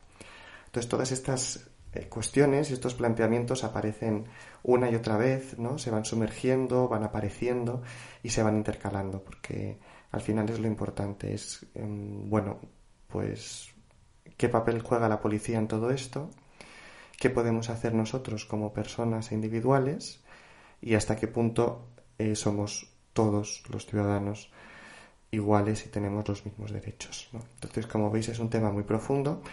Entonces 0.65 0.89
todas 0.89 1.12
estas 1.12 1.70
eh, 1.94 2.08
cuestiones 2.08 2.70
y 2.70 2.74
estos 2.74 2.96
planteamientos 2.96 3.63
aparecen 3.63 4.25
una 4.63 4.89
y 4.89 4.96
otra 4.96 5.18
vez, 5.18 5.58
¿no? 5.60 5.77
Se 5.77 5.92
van 5.92 6.06
sumergiendo, 6.06 6.88
van 6.88 7.03
apareciendo 7.03 7.82
y 8.24 8.30
se 8.30 8.44
van 8.44 8.58
intercalando, 8.58 9.24
porque 9.24 9.77
al 10.12 10.22
final 10.22 10.50
es 10.50 10.60
lo 10.60 10.68
importante, 10.68 11.34
es, 11.34 11.65
em, 11.75 12.30
bueno, 12.30 12.60
pues, 13.13 13.70
¿qué 14.38 14.50
papel 14.50 14.82
juega 14.82 15.08
la 15.08 15.22
policía 15.22 15.60
en 15.60 15.67
todo 15.67 15.91
esto? 15.91 16.32
¿Qué 17.20 17.29
podemos 17.29 17.70
hacer 17.70 17.93
nosotros 17.93 18.46
como 18.46 18.74
personas 18.74 19.32
individuales? 19.32 20.24
Y 20.82 20.96
hasta 20.96 21.15
qué 21.15 21.27
punto 21.27 21.86
eh, 22.17 22.36
somos 22.36 22.89
todos 23.13 23.63
los 23.70 23.86
ciudadanos 23.86 24.51
iguales 25.29 25.86
y 25.86 25.89
tenemos 25.89 26.27
los 26.27 26.43
mismos 26.43 26.72
derechos. 26.72 27.29
Entonces, 27.53 27.86
como 27.86 28.10
veis, 28.10 28.29
es 28.29 28.39
un 28.39 28.50
tema 28.50 28.72
muy 28.72 28.84
profundo 28.84 29.43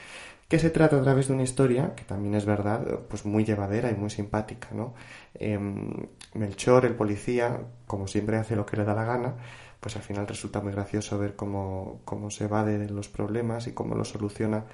que 0.49 0.59
se 0.59 0.71
trata 0.71 0.97
a 0.97 1.03
través 1.03 1.29
de 1.29 1.35
una 1.35 1.43
historia 1.43 1.95
que 1.95 2.05
también 2.05 2.35
es 2.35 2.47
verdad, 2.47 3.01
pues 3.11 3.27
muy 3.27 3.45
llevadera 3.45 3.91
y 3.91 3.95
muy 3.95 4.09
simpática. 4.09 4.71
¿no? 4.73 4.95
Em, 5.35 6.09
Melchor, 6.33 6.87
el 6.87 6.95
policía, 6.95 7.61
como 7.87 8.07
siempre 8.07 8.39
hace 8.39 8.57
lo 8.57 8.65
que 8.65 8.79
le 8.79 8.85
da 8.85 8.95
la 8.95 9.05
gana, 9.05 9.35
pues 9.81 9.97
al 9.97 10.03
final 10.03 10.27
resulta 10.27 10.61
muy 10.61 10.73
gracioso 10.73 11.19
ver 11.19 11.37
cómo, 11.37 12.01
cómo 12.05 12.31
se 12.31 12.45
evade 12.45 12.79
de 12.79 12.91
los 12.91 13.09
problemas 13.09 13.67
y 13.67 13.73
cómo 13.73 13.95
los 13.95 14.11
soluciona 14.11 14.67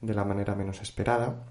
de 0.00 0.14
la 0.14 0.24
manera 0.24 0.54
menos 0.54 0.80
esperada. 0.82 1.44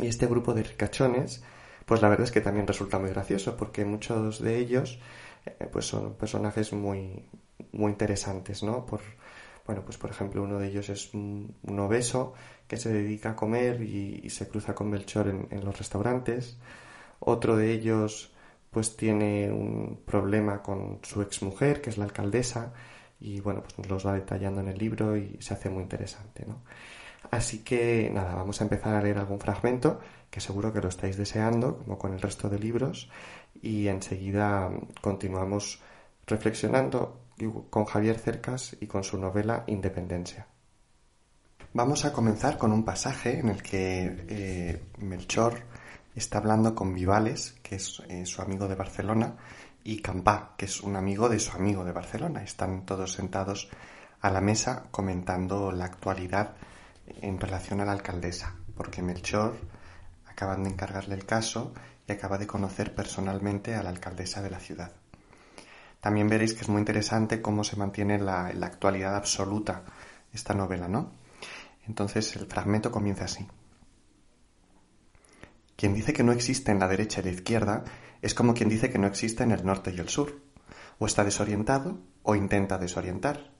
Y 0.00 0.06
este 0.06 0.26
grupo 0.26 0.54
de 0.54 0.62
ricachones, 0.62 1.44
pues 1.86 2.02
la 2.02 2.08
verdad 2.08 2.24
es 2.24 2.32
que 2.32 2.40
también 2.40 2.66
resulta 2.66 2.98
muy 2.98 3.10
gracioso, 3.10 3.56
porque 3.56 3.84
muchos 3.84 4.40
de 4.40 4.58
ellos 4.58 4.98
eh, 5.46 5.68
pues 5.70 5.86
son 5.86 6.14
personajes 6.14 6.72
muy, 6.72 7.24
muy 7.72 7.90
interesantes, 7.92 8.62
¿no? 8.62 8.86
Por, 8.86 9.00
bueno, 9.66 9.82
pues 9.84 9.96
por 9.98 10.10
ejemplo 10.10 10.42
uno 10.42 10.58
de 10.58 10.68
ellos 10.68 10.88
es 10.88 11.12
un, 11.14 11.54
obeso 11.78 12.34
que 12.66 12.76
se 12.76 12.92
dedica 12.92 13.30
a 13.30 13.36
comer 13.36 13.82
y, 13.82 14.28
se 14.30 14.48
cruza 14.48 14.74
con 14.74 14.90
Melchor 14.90 15.28
en, 15.28 15.64
los 15.64 15.76
restaurantes. 15.78 16.58
Otro 17.20 17.56
de 17.56 17.72
ellos 17.72 18.32
pues 18.72 18.96
tiene 18.96 19.52
un 19.52 20.00
problema 20.06 20.62
con 20.62 21.00
su 21.02 21.20
exmujer, 21.20 21.82
que 21.82 21.90
es 21.90 21.98
la 21.98 22.04
alcaldesa, 22.04 22.72
y 23.20 23.38
bueno, 23.40 23.62
pues 23.62 23.78
nos 23.78 23.88
los 23.88 24.06
va 24.06 24.14
detallando 24.14 24.62
en 24.62 24.68
el 24.68 24.78
libro 24.78 25.14
y 25.14 25.36
se 25.40 25.52
hace 25.52 25.68
muy 25.68 25.82
interesante, 25.82 26.46
¿no? 26.46 26.62
Así 27.30 27.62
que 27.62 28.10
nada, 28.12 28.34
vamos 28.34 28.60
a 28.60 28.64
empezar 28.64 28.94
a 28.94 29.02
leer 29.02 29.18
algún 29.18 29.38
fragmento, 29.38 30.00
que 30.30 30.40
seguro 30.40 30.72
que 30.72 30.80
lo 30.80 30.88
estáis 30.88 31.18
deseando, 31.18 31.78
como 31.78 31.98
con 31.98 32.14
el 32.14 32.20
resto 32.20 32.48
de 32.48 32.58
libros, 32.58 33.10
y 33.60 33.88
enseguida 33.88 34.70
continuamos 35.02 35.82
reflexionando 36.26 37.20
con 37.68 37.84
Javier 37.84 38.18
Cercas 38.18 38.74
y 38.80 38.86
con 38.86 39.04
su 39.04 39.18
novela 39.18 39.64
Independencia. 39.66 40.46
Vamos 41.74 42.06
a 42.06 42.12
comenzar 42.12 42.56
con 42.56 42.72
un 42.72 42.86
pasaje 42.86 43.38
en 43.38 43.48
el 43.50 43.62
que 43.62 44.24
eh, 44.28 44.82
Melchor 44.98 45.60
está 46.14 46.38
hablando 46.38 46.74
con 46.74 46.94
Vivales, 46.94 47.56
que 47.62 47.76
es 47.76 48.02
eh, 48.08 48.26
su 48.26 48.42
amigo 48.42 48.68
de 48.68 48.74
Barcelona, 48.74 49.36
y 49.84 50.00
Campá, 50.00 50.54
que 50.56 50.66
es 50.66 50.80
un 50.82 50.96
amigo 50.96 51.28
de 51.28 51.38
su 51.38 51.56
amigo 51.56 51.84
de 51.84 51.92
Barcelona. 51.92 52.42
Están 52.42 52.84
todos 52.84 53.12
sentados 53.12 53.68
a 54.20 54.30
la 54.30 54.40
mesa 54.40 54.84
comentando 54.90 55.72
la 55.72 55.86
actualidad 55.86 56.54
en 57.20 57.40
relación 57.40 57.80
a 57.80 57.84
la 57.84 57.92
alcaldesa, 57.92 58.54
porque 58.76 59.02
Melchor 59.02 59.56
acaban 60.26 60.64
de 60.64 60.70
encargarle 60.70 61.14
el 61.14 61.26
caso 61.26 61.74
y 62.06 62.12
acaba 62.12 62.38
de 62.38 62.46
conocer 62.46 62.94
personalmente 62.94 63.74
a 63.74 63.82
la 63.82 63.90
alcaldesa 63.90 64.42
de 64.42 64.50
la 64.50 64.60
ciudad. 64.60 64.92
También 66.00 66.28
veréis 66.28 66.54
que 66.54 66.62
es 66.62 66.68
muy 66.68 66.80
interesante 66.80 67.42
cómo 67.42 67.64
se 67.64 67.76
mantiene 67.76 68.18
la, 68.18 68.52
la 68.52 68.66
actualidad 68.66 69.14
absoluta 69.14 69.82
esta 70.32 70.54
novela, 70.54 70.88
¿no? 70.88 71.12
Entonces 71.86 72.34
el 72.36 72.46
fragmento 72.46 72.90
comienza 72.90 73.24
así. 73.24 73.46
Quien 75.82 75.94
dice 75.94 76.12
que 76.12 76.22
no 76.22 76.30
existe 76.30 76.70
en 76.70 76.78
la 76.78 76.86
derecha 76.86 77.20
y 77.20 77.24
la 77.24 77.32
izquierda 77.32 77.82
es 78.20 78.34
como 78.34 78.54
quien 78.54 78.68
dice 78.68 78.88
que 78.88 79.00
no 79.00 79.08
existe 79.08 79.42
en 79.42 79.50
el 79.50 79.66
norte 79.66 79.92
y 79.92 79.98
el 79.98 80.08
sur. 80.08 80.38
O 81.00 81.06
está 81.06 81.24
desorientado 81.24 81.98
o 82.22 82.36
intenta 82.36 82.78
desorientar. 82.78 83.50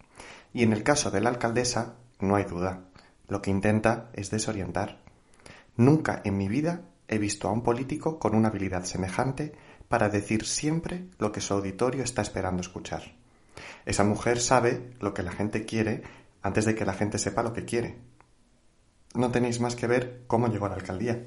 Y 0.53 0.63
en 0.63 0.73
el 0.73 0.85
caso 0.85 1.11
de 1.11 1.21
la 1.21 1.31
alcaldesa, 1.31 1.97
no 2.21 2.37
hay 2.37 2.45
duda. 2.45 2.85
Lo 3.27 3.43
que 3.43 3.51
intenta 3.51 4.11
es 4.13 4.31
desorientar. 4.31 5.03
Nunca 5.75 6.23
en 6.25 6.37
mi 6.37 6.47
vida 6.47 6.83
he 7.09 7.19
visto 7.19 7.49
a 7.49 7.51
un 7.51 7.65
político 7.65 8.21
con 8.21 8.37
una 8.37 8.51
habilidad 8.51 8.85
semejante 8.85 9.57
para 9.89 10.09
decir 10.09 10.47
siempre 10.47 11.09
lo 11.19 11.33
que 11.33 11.41
su 11.41 11.55
auditorio 11.55 12.05
está 12.05 12.23
esperando 12.23 12.61
escuchar. 12.61 13.03
Esa 13.85 14.05
mujer 14.05 14.39
sabe 14.39 14.93
lo 15.01 15.13
que 15.13 15.25
la 15.25 15.33
gente 15.33 15.65
quiere 15.65 16.05
antes 16.41 16.67
de 16.67 16.77
que 16.77 16.87
la 16.87 16.95
gente 16.95 17.19
sepa 17.19 17.43
lo 17.43 17.53
que 17.53 17.65
quiere. 17.65 17.99
No 19.13 19.33
tenéis 19.33 19.59
más 19.59 19.75
que 19.75 19.89
ver 19.89 20.23
cómo 20.29 20.47
llegó 20.47 20.67
a 20.67 20.69
la 20.69 20.77
alcaldía. 20.77 21.27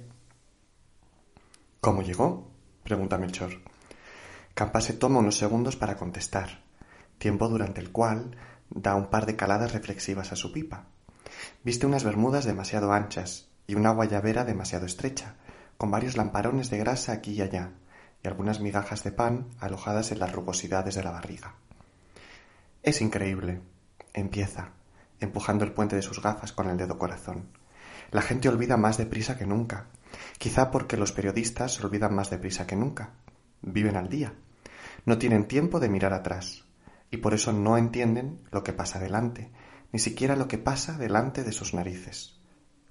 ¿Cómo 1.86 2.02
llegó? 2.02 2.50
pregunta 2.82 3.20
Melchor. 3.20 3.62
Campa 4.56 4.82
se 4.82 4.94
toma 4.94 5.20
unos 5.20 5.38
segundos 5.38 5.76
para 5.76 5.98
contestar, 5.98 6.64
tiempo 7.20 7.48
durante 7.48 7.80
el 7.80 7.92
cual 7.92 8.36
da 8.72 8.96
un 8.96 9.12
par 9.12 9.28
de 9.28 9.36
caladas 9.36 9.72
reflexivas 9.72 10.32
a 10.32 10.36
su 10.36 10.52
pipa. 10.52 10.88
Viste 11.64 11.86
unas 11.86 12.04
bermudas 12.04 12.44
demasiado 12.44 12.92
anchas 12.92 13.50
y 13.68 13.76
una 13.76 13.92
guayabera 13.92 14.46
demasiado 14.46 14.88
estrecha, 14.88 15.36
con 15.78 15.92
varios 15.92 16.18
lamparones 16.18 16.72
de 16.72 16.80
grasa 16.80 17.12
aquí 17.12 17.34
y 17.34 17.44
allá, 17.44 17.74
y 18.24 18.28
algunas 18.28 18.62
migajas 18.62 19.04
de 19.04 19.12
pan 19.12 19.50
alojadas 19.60 20.12
en 20.12 20.18
las 20.18 20.32
rugosidades 20.32 20.96
de 20.96 21.04
la 21.04 21.12
barriga. 21.12 21.54
Es 22.82 23.00
increíble. 23.00 23.62
Empieza, 24.12 24.72
empujando 25.20 25.64
el 25.64 25.74
puente 25.74 25.96
de 25.96 26.02
sus 26.02 26.20
gafas 26.20 26.52
con 26.52 26.68
el 26.68 26.78
dedo 26.78 26.98
corazón. 26.98 27.48
La 28.10 28.24
gente 28.24 28.50
olvida 28.50 28.76
más 28.76 28.98
deprisa 28.98 29.38
que 29.38 29.46
nunca. 29.46 29.86
Quizá 30.38 30.72
porque 30.72 30.98
los 30.98 31.12
periodistas 31.12 31.84
olvidan 31.84 32.16
más 32.16 32.30
deprisa 32.30 32.68
que 32.68 32.76
nunca. 32.76 33.12
Viven 33.62 33.96
al 33.96 34.10
día. 34.10 34.34
No 35.06 35.18
tienen 35.18 35.48
tiempo 35.48 35.80
de 35.80 35.90
mirar 35.90 36.14
atrás. 36.14 36.64
Y 37.12 37.18
por 37.18 37.34
eso 37.34 37.54
no 37.54 37.78
entienden 37.78 38.40
lo 38.52 38.64
que 38.64 38.74
pasa 38.74 39.00
delante, 39.00 39.52
ni 39.92 40.00
siquiera 40.00 40.36
lo 40.36 40.48
que 40.48 40.58
pasa 40.58 40.98
delante 40.98 41.44
de 41.44 41.52
sus 41.52 41.74
narices. 41.74 42.40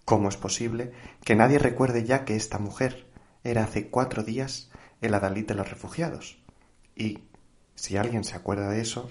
¿Cómo 0.04 0.28
es 0.28 0.37
posible 0.37 0.93
que 1.25 1.35
nadie 1.35 1.59
recuerde 1.59 2.04
ya 2.04 2.25
que 2.25 2.37
esta 2.37 2.59
mujer 2.59 3.07
era 3.43 3.64
hace 3.64 3.88
cuatro 3.88 4.23
días 4.23 4.71
el 5.00 5.14
adalid 5.14 5.47
de 5.47 5.54
los 5.54 5.69
refugiados? 5.69 6.38
Y, 6.95 7.25
si 7.75 7.97
alguien 7.97 8.25
se 8.25 8.37
acuerda 8.37 8.69
de 8.69 8.81
eso, 8.81 9.11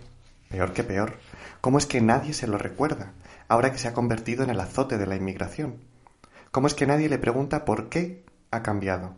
peor 0.50 0.74
que 0.74 0.84
peor, 0.84 1.20
¿cómo 1.62 1.77
es 1.77 1.86
que 1.86 2.01
nadie 2.01 2.34
se 2.34 2.48
lo 2.48 2.58
recuerda, 2.58 3.13
ahora 3.48 3.72
que 3.72 3.79
se 3.79 3.88
ha 3.88 3.93
convertido 3.93 4.43
en 4.43 4.50
el 4.50 4.60
azote 4.60 4.98
de 4.98 5.08
la 5.08 5.15
inmigración? 5.15 5.77
¿Cómo 6.53 6.67
es 6.67 6.75
que 6.75 6.86
nadie 6.86 7.10
le 7.10 7.17
pregunta 7.17 7.65
por 7.65 7.89
qué 7.89 8.24
ha 8.51 8.62
cambiado? 8.62 9.15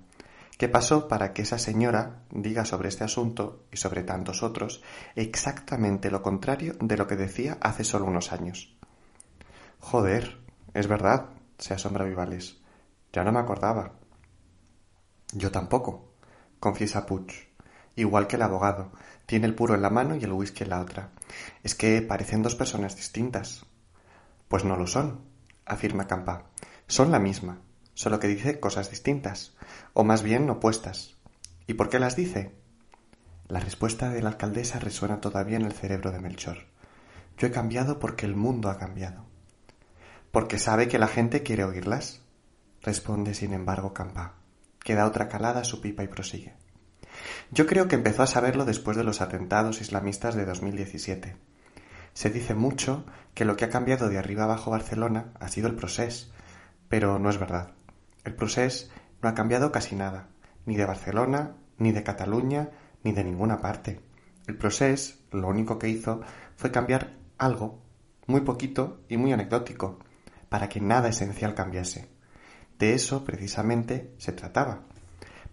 ¿Qué 0.58 0.70
pasó 0.70 1.10
para 1.10 1.34
que 1.34 1.42
esa 1.42 1.60
señora 1.60 2.24
diga 2.32 2.63
sobre 2.63 2.88
este 2.88 3.04
asunto 3.04 3.65
y 3.74 3.75
sobre 3.75 4.04
tantos 4.04 4.42
otros 4.42 4.82
exactamente 5.18 6.10
lo 6.10 6.22
contrario 6.22 6.75
de 6.80 6.96
lo 6.96 7.08
que 7.08 7.18
decía 7.18 7.58
hace 7.60 7.84
solo 7.84 8.06
unos 8.06 8.32
años? 8.32 8.77
Joder, 9.82 10.38
es 10.74 10.88
verdad, 10.88 11.32
se 11.58 11.74
asombra 11.74 12.06
Vivales. 12.06 12.62
Ya 13.12 13.25
no 13.25 13.34
me 13.34 13.39
acordaba. 13.39 13.92
Yo 15.34 15.51
tampoco, 15.51 16.13
confiesa 16.62 17.06
Puch. 17.06 17.34
Igual 17.98 18.27
que 18.27 18.38
el 18.38 18.44
abogado. 18.44 18.94
Tiene 19.25 19.48
el 19.48 19.56
puro 19.56 19.75
en 19.75 19.82
la 19.82 19.89
mano 19.89 20.15
y 20.15 20.24
el 20.24 20.32
whisky 20.32 20.63
en 20.63 20.70
la 20.70 20.80
otra. 20.80 21.10
Es 21.63 21.75
que 21.75 22.01
parecen 22.01 22.44
dos 22.44 22.56
personas 22.56 22.96
distintas. 22.96 23.65
Pues 24.48 24.63
no 24.63 24.77
lo 24.77 24.88
son, 24.88 25.20
afirma 25.65 26.08
Campa. 26.08 26.46
Son 26.88 27.12
la 27.12 27.20
misma, 27.20 27.62
solo 27.94 28.20
que 28.20 28.27
dice 28.27 28.60
cosas 28.60 28.89
distintas, 28.89 29.56
o 29.94 30.04
más 30.04 30.24
bien 30.24 30.50
opuestas. 30.50 31.15
¿Y 31.68 31.75
por 31.75 31.89
qué 31.89 32.00
las 32.00 32.15
dice? 32.15 32.56
La 33.48 33.60
respuesta 33.60 34.10
de 34.10 34.22
la 34.22 34.30
alcaldesa 34.30 34.80
resuena 34.80 35.22
todavía 35.22 35.58
en 35.58 35.65
el 35.65 35.74
cerebro 35.74 36.12
de 36.12 36.20
Melchor. 36.20 36.58
Yo 37.38 37.48
he 37.48 37.51
cambiado 37.51 38.00
porque 38.00 38.25
el 38.25 38.36
mundo 38.36 38.70
ha 38.70 38.77
cambiado 38.77 39.25
porque 40.36 40.60
sabe 40.60 40.89
que 40.89 41.00
la 41.00 41.08
gente 41.08 41.44
quiere 41.44 41.63
oírlas. 41.63 42.20
Responde, 42.82 43.34
sin 43.34 43.54
embargo, 43.54 43.94
Campa, 43.94 44.34
que 44.84 44.94
da 44.94 45.06
otra 45.06 45.30
calada 45.30 45.62
a 45.62 45.63
su 45.63 45.80
pipa 45.80 46.04
y 46.04 46.10
prosigue. 46.10 46.58
Yo 47.51 47.65
creo 47.65 47.88
que 47.88 47.96
empezó 47.96 48.22
a 48.22 48.27
saberlo 48.27 48.65
después 48.65 48.98
de 48.98 49.06
los 49.06 49.22
atentados 49.22 49.80
islamistas 49.80 50.36
de 50.36 50.44
2017. 50.44 51.38
Se 52.13 52.30
dice 52.32 52.54
mucho 52.54 53.06
que 53.34 53.46
lo 53.46 53.56
que 53.56 53.63
ha 53.63 53.70
cambiado 53.70 54.10
de 54.10 54.18
arriba 54.18 54.44
abajo 54.44 54.72
Barcelona 54.72 55.32
ha 55.39 55.48
sido 55.48 55.70
el 55.70 55.75
procés, 55.75 56.34
pero 56.89 57.20
no 57.20 57.30
es 57.30 57.38
verdad. 57.38 57.74
El 58.24 58.36
procés 58.36 58.92
no 59.22 59.30
ha 59.30 59.36
cambiado 59.36 59.72
casi 59.72 59.96
nada, 59.96 60.30
ni 60.65 60.75
de 60.75 60.86
Barcelona, 60.86 61.56
ni 61.77 61.92
de 61.92 62.04
Cataluña, 62.04 62.70
ni 63.04 63.12
de 63.12 63.24
ninguna 63.24 63.62
parte. 63.62 64.01
El 64.48 64.58
procés 64.58 65.20
lo 65.32 65.48
único 65.48 65.80
que 65.80 65.89
hizo 65.89 66.22
fue 66.56 66.72
cambiar 66.72 67.13
algo, 67.38 67.82
muy 68.27 68.42
poquito 68.42 69.01
y 69.10 69.18
muy 69.18 69.34
anecdótico, 69.34 70.00
para 70.50 70.70
que 70.70 70.82
nada 70.82 71.10
esencial 71.10 71.54
cambiase. 71.54 72.10
De 72.80 72.94
eso, 72.94 73.24
precisamente, 73.24 74.13
se 74.18 74.32
trataba. 74.32 74.84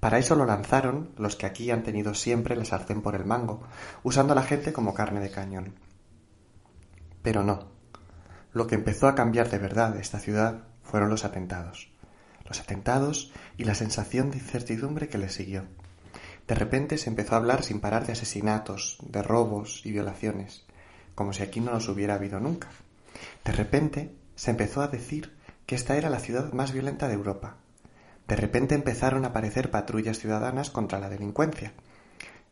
Para 0.00 0.18
eso 0.18 0.34
lo 0.34 0.44
lanzaron 0.44 1.12
los 1.16 1.36
que 1.36 1.46
aquí 1.46 1.70
han 1.70 1.84
tenido 1.84 2.14
siempre 2.14 2.56
la 2.56 2.64
sartén 2.64 3.02
por 3.02 3.14
el 3.14 3.24
mango, 3.24 3.62
usando 4.02 4.32
a 4.32 4.36
la 4.36 4.42
gente 4.42 4.72
como 4.72 4.94
carne 4.94 5.20
de 5.20 5.30
cañón. 5.30 5.74
Pero 7.22 7.44
no. 7.44 7.70
Lo 8.52 8.66
que 8.66 8.74
empezó 8.74 9.06
a 9.06 9.14
cambiar 9.14 9.48
de 9.48 9.58
verdad 9.58 9.96
esta 9.96 10.18
ciudad 10.18 10.64
fueron 10.82 11.10
los 11.10 11.24
atentados. 11.24 11.90
Los 12.44 12.60
atentados 12.60 13.32
y 13.56 13.64
la 13.64 13.74
sensación 13.74 14.30
de 14.30 14.38
incertidumbre 14.38 15.08
que 15.08 15.18
le 15.18 15.28
siguió. 15.28 15.64
De 16.46 16.54
repente 16.54 16.98
se 16.98 17.08
empezó 17.08 17.34
a 17.34 17.38
hablar 17.38 17.62
sin 17.62 17.80
parar 17.80 18.06
de 18.06 18.12
asesinatos, 18.12 18.98
de 19.02 19.22
robos 19.22 19.86
y 19.86 19.92
violaciones, 19.92 20.66
como 21.14 21.32
si 21.32 21.42
aquí 21.42 21.60
no 21.60 21.72
los 21.72 21.88
hubiera 21.88 22.14
habido 22.14 22.40
nunca. 22.40 22.68
De 23.44 23.52
repente 23.52 24.14
se 24.34 24.50
empezó 24.50 24.82
a 24.82 24.88
decir 24.88 25.36
que 25.66 25.74
esta 25.74 25.96
era 25.96 26.10
la 26.10 26.18
ciudad 26.18 26.52
más 26.52 26.72
violenta 26.72 27.08
de 27.08 27.14
Europa. 27.14 27.56
De 28.26 28.36
repente 28.36 28.74
empezaron 28.74 29.24
a 29.24 29.28
aparecer 29.28 29.70
patrullas 29.70 30.18
ciudadanas 30.18 30.70
contra 30.70 30.98
la 30.98 31.08
delincuencia. 31.08 31.72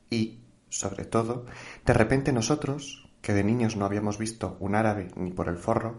Y, 0.09 0.41
sobre 0.69 1.05
todo, 1.05 1.47
de 1.85 1.93
repente 1.93 2.33
nosotros, 2.33 3.09
que 3.23 3.35
de 3.35 3.45
niños 3.45 3.77
no 3.77 3.85
habíamos 3.85 4.19
visto 4.19 4.57
un 4.61 4.75
árabe 4.75 5.09
ni 5.17 5.33
por 5.33 5.49
el 5.49 5.59
forro, 5.59 5.99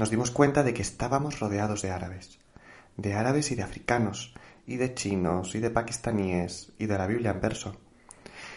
nos 0.00 0.08
dimos 0.08 0.30
cuenta 0.30 0.62
de 0.62 0.72
que 0.72 0.80
estábamos 0.80 1.40
rodeados 1.40 1.82
de 1.82 1.90
árabes, 1.90 2.38
de 2.96 3.12
árabes 3.12 3.50
y 3.50 3.54
de 3.54 3.64
africanos, 3.64 4.32
y 4.66 4.76
de 4.76 4.94
chinos, 4.94 5.54
y 5.54 5.60
de 5.60 5.68
pakistaníes, 5.68 6.72
y 6.78 6.86
de 6.86 6.96
la 6.96 7.06
Biblia 7.06 7.32
en 7.32 7.40
verso. 7.42 7.76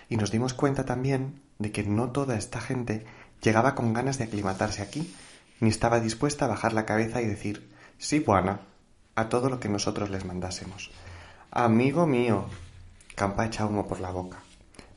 Y 0.08 0.16
nos 0.16 0.32
dimos 0.32 0.54
cuenta 0.54 0.86
también 0.86 1.42
de 1.60 1.74
que 1.74 1.84
no 1.84 2.12
toda 2.12 2.38
esta 2.38 2.62
gente 2.62 3.06
llegaba 3.42 3.76
con 3.76 3.92
ganas 3.92 4.18
de 4.18 4.24
aclimatarse 4.24 4.82
aquí, 4.82 5.14
ni 5.60 5.68
estaba 5.68 6.00
dispuesta 6.00 6.46
a 6.46 6.48
bajar 6.48 6.72
la 6.72 6.86
cabeza 6.86 7.22
y 7.22 7.28
decir 7.28 7.70
sí, 7.98 8.20
buena, 8.20 8.62
a 9.16 9.28
todo 9.28 9.50
lo 9.50 9.60
que 9.60 9.68
nosotros 9.68 10.10
les 10.12 10.24
mandásemos. 10.24 10.92
Amigo 11.52 12.08
mío. 12.08 12.46
Campa 13.16 13.48
echa 13.48 13.66
humo 13.66 13.86
por 13.86 14.00
la 14.00 14.12
boca. 14.12 14.38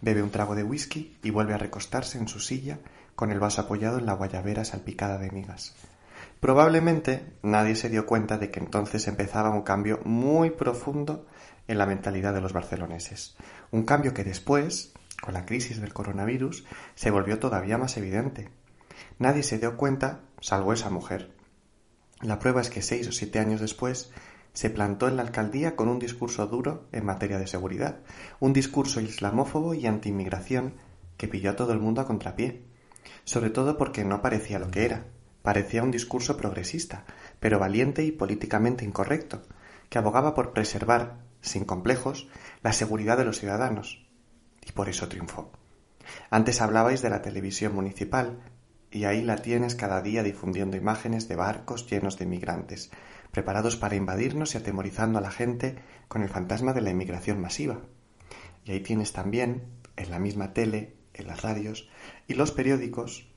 Bebe 0.01 0.23
un 0.23 0.31
trago 0.31 0.55
de 0.55 0.63
whisky 0.63 1.17
y 1.25 1.31
vuelve 1.31 1.55
a 1.55 1.59
recostarse 1.59 2.19
en 2.19 2.29
su 2.29 2.39
silla 2.39 2.79
con 3.17 3.33
el 3.33 3.41
vaso 3.41 3.63
apoyado 3.63 3.99
en 3.99 4.07
la 4.07 4.13
guayabera 4.13 4.65
salpicada 4.65 5.19
de 5.19 5.33
migas. 5.33 5.75
Probablemente 6.41 7.33
nadie 7.43 7.77
se 7.77 7.89
dio 7.89 8.07
cuenta 8.07 8.39
de 8.39 8.51
que 8.51 8.61
entonces 8.61 9.09
empezaba 9.09 9.51
un 9.51 9.63
cambio 9.63 10.01
muy 10.05 10.51
profundo 10.51 11.27
en 11.67 11.79
la 11.79 11.87
mentalidad 11.87 12.35
de 12.35 12.41
los 12.41 12.53
barceloneses. 12.53 13.37
Un 13.71 13.85
cambio 13.85 14.13
que 14.13 14.25
después, 14.25 14.93
con 15.23 15.35
la 15.35 15.47
crisis 15.47 15.81
del 15.81 15.95
coronavirus, 15.95 16.65
se 16.95 17.11
volvió 17.11 17.39
todavía 17.39 17.79
más 17.79 17.97
evidente. 17.97 18.51
Nadie 19.19 19.43
se 19.43 19.59
dio 19.59 19.77
cuenta, 19.77 20.21
salvo 20.41 20.73
esa 20.73 20.91
mujer. 20.91 21.35
La 22.21 22.39
prueba 22.39 22.61
es 22.61 22.71
que 22.71 22.83
seis 22.83 23.09
o 23.09 23.13
siete 23.13 23.39
años 23.39 23.61
después 23.61 24.13
se 24.53 24.71
plantó 24.71 25.09
en 25.09 25.17
la 25.17 25.23
alcaldía 25.23 25.77
con 25.77 25.89
un 25.89 25.99
discurso 25.99 26.47
duro 26.47 26.87
en 26.93 27.05
materia 27.05 27.39
de 27.39 27.47
seguridad, 27.47 28.01
un 28.41 28.53
discurso 28.53 29.01
islamófobo 29.01 29.75
y 29.75 29.87
antiinmigración 29.87 30.75
que 31.17 31.29
pilló 31.29 31.51
a 31.51 31.57
todo 31.57 31.73
el 31.73 31.79
mundo 31.79 32.01
a 32.01 32.07
contrapié, 32.07 32.63
sobre 33.25 33.51
todo 33.51 33.77
porque 33.77 34.05
no 34.05 34.23
parecía 34.23 34.59
lo 34.59 34.71
que 34.71 34.87
era, 34.87 35.05
Parecía 35.47 35.85
un 35.85 35.93
discurso 35.93 36.37
progresista, 36.37 37.05
pero 37.39 37.61
valiente 37.61 38.03
y 38.03 38.11
políticamente 38.11 38.85
incorrecto, 38.85 39.43
que 39.89 39.97
abogaba 39.97 40.35
por 40.35 40.53
preservar, 40.53 41.19
sin 41.41 41.65
complejos, 41.65 42.27
la 42.65 42.73
seguridad 42.73 43.17
de 43.17 43.27
los 43.27 43.39
ciudadanos. 43.39 44.05
Y 44.67 44.73
por 44.73 44.89
eso 44.89 45.07
triunfó. 45.09 45.53
Antes 46.31 46.61
hablabais 46.61 47.01
de 47.01 47.11
la 47.11 47.23
televisión 47.23 47.77
municipal, 47.77 48.41
y 48.91 49.05
ahí 49.05 49.23
la 49.23 49.37
tienes 49.37 49.77
cada 49.77 50.03
día 50.03 50.25
difundiendo 50.25 50.77
imágenes 50.77 51.29
de 51.29 51.37
barcos 51.37 51.89
llenos 51.89 52.19
de 52.19 52.27
migrantes, 52.27 52.91
preparados 53.31 53.77
para 53.77 53.95
invadirnos 53.95 54.53
y 54.57 54.59
atemorizando 54.59 55.21
a 55.21 55.23
la 55.23 55.31
gente 55.31 55.77
con 56.09 56.25
el 56.25 56.29
fantasma 56.29 56.73
de 56.73 56.81
la 56.81 56.91
inmigración 56.91 57.41
masiva. 57.41 57.83
Y 58.65 58.73
ahí 58.73 58.81
tienes 58.81 59.13
también, 59.13 59.63
en 59.95 60.11
la 60.11 60.19
misma 60.19 60.55
tele, 60.55 60.97
en 61.15 61.29
las 61.29 61.43
radios 61.43 61.89
y 62.27 62.35
los 62.35 62.51
periódicos, 62.51 63.29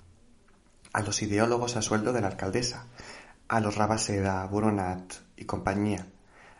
a 0.93 1.01
los 1.01 1.21
ideólogos 1.21 1.75
a 1.75 1.81
sueldo 1.81 2.13
de 2.13 2.21
la 2.21 2.27
alcaldesa, 2.27 2.87
a 3.47 3.59
los 3.59 3.75
Rabaseda, 3.75 4.45
Buronat 4.45 5.13
y 5.35 5.45
compañía, 5.45 6.07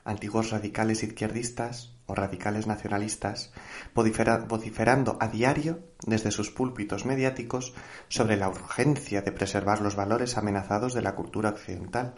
antiguos 0.04 0.52
radicales 0.52 1.04
izquierdistas 1.04 1.96
o 2.06 2.16
radicales 2.16 2.66
nacionalistas, 2.66 3.54
vociferando 3.94 5.18
a 5.20 5.28
diario 5.28 5.80
desde 6.06 6.32
sus 6.32 6.50
púlpitos 6.50 7.06
mediáticos 7.06 7.74
sobre 8.08 8.38
la 8.38 8.50
urgencia 8.50 9.22
de 9.22 9.32
preservar 9.32 9.82
los 9.82 9.96
valores 9.96 10.38
amenazados 10.38 10.94
de 10.94 11.04
la 11.04 11.16
cultura 11.16 11.50
occidental, 11.50 12.16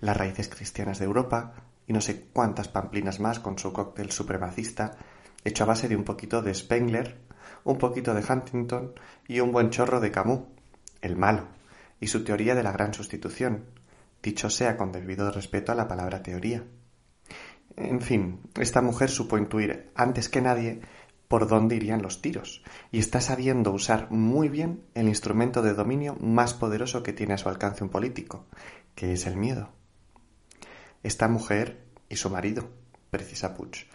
las 0.00 0.16
raíces 0.16 0.48
cristianas 0.48 0.98
de 0.98 1.04
Europa 1.04 1.54
y 1.86 1.92
no 1.92 2.00
sé 2.00 2.26
cuántas 2.32 2.68
pamplinas 2.68 3.20
más 3.20 3.38
con 3.38 3.58
su 3.58 3.72
cóctel 3.72 4.10
supremacista 4.10 4.96
hecho 5.44 5.62
a 5.62 5.66
base 5.66 5.88
de 5.88 5.96
un 5.96 6.04
poquito 6.04 6.42
de 6.42 6.52
Spengler, 6.52 7.20
un 7.62 7.78
poquito 7.78 8.14
de 8.14 8.24
Huntington 8.28 8.94
y 9.28 9.38
un 9.40 9.52
buen 9.52 9.70
chorro 9.70 10.00
de 10.00 10.10
Camus 10.10 10.57
el 11.02 11.16
malo, 11.16 11.48
y 12.00 12.08
su 12.08 12.24
teoría 12.24 12.54
de 12.54 12.62
la 12.62 12.72
gran 12.72 12.94
sustitución, 12.94 13.64
dicho 14.22 14.50
sea 14.50 14.76
con 14.76 14.92
debido 14.92 15.30
respeto 15.30 15.72
a 15.72 15.74
la 15.74 15.88
palabra 15.88 16.22
teoría. 16.22 16.64
En 17.76 18.00
fin, 18.00 18.40
esta 18.58 18.82
mujer 18.82 19.10
supo 19.10 19.38
intuir 19.38 19.90
antes 19.94 20.28
que 20.28 20.40
nadie 20.40 20.80
por 21.28 21.46
dónde 21.46 21.76
irían 21.76 22.02
los 22.02 22.22
tiros, 22.22 22.62
y 22.90 22.98
está 22.98 23.20
sabiendo 23.20 23.70
usar 23.70 24.10
muy 24.10 24.48
bien 24.48 24.82
el 24.94 25.08
instrumento 25.08 25.62
de 25.62 25.74
dominio 25.74 26.16
más 26.20 26.54
poderoso 26.54 27.02
que 27.02 27.12
tiene 27.12 27.34
a 27.34 27.38
su 27.38 27.50
alcance 27.50 27.84
un 27.84 27.90
político, 27.90 28.46
que 28.94 29.12
es 29.12 29.26
el 29.26 29.36
miedo. 29.36 29.70
Esta 31.02 31.28
mujer 31.28 31.84
y 32.08 32.16
su 32.16 32.30
marido, 32.30 32.70
precisa 33.10 33.54
Puch, 33.54 33.86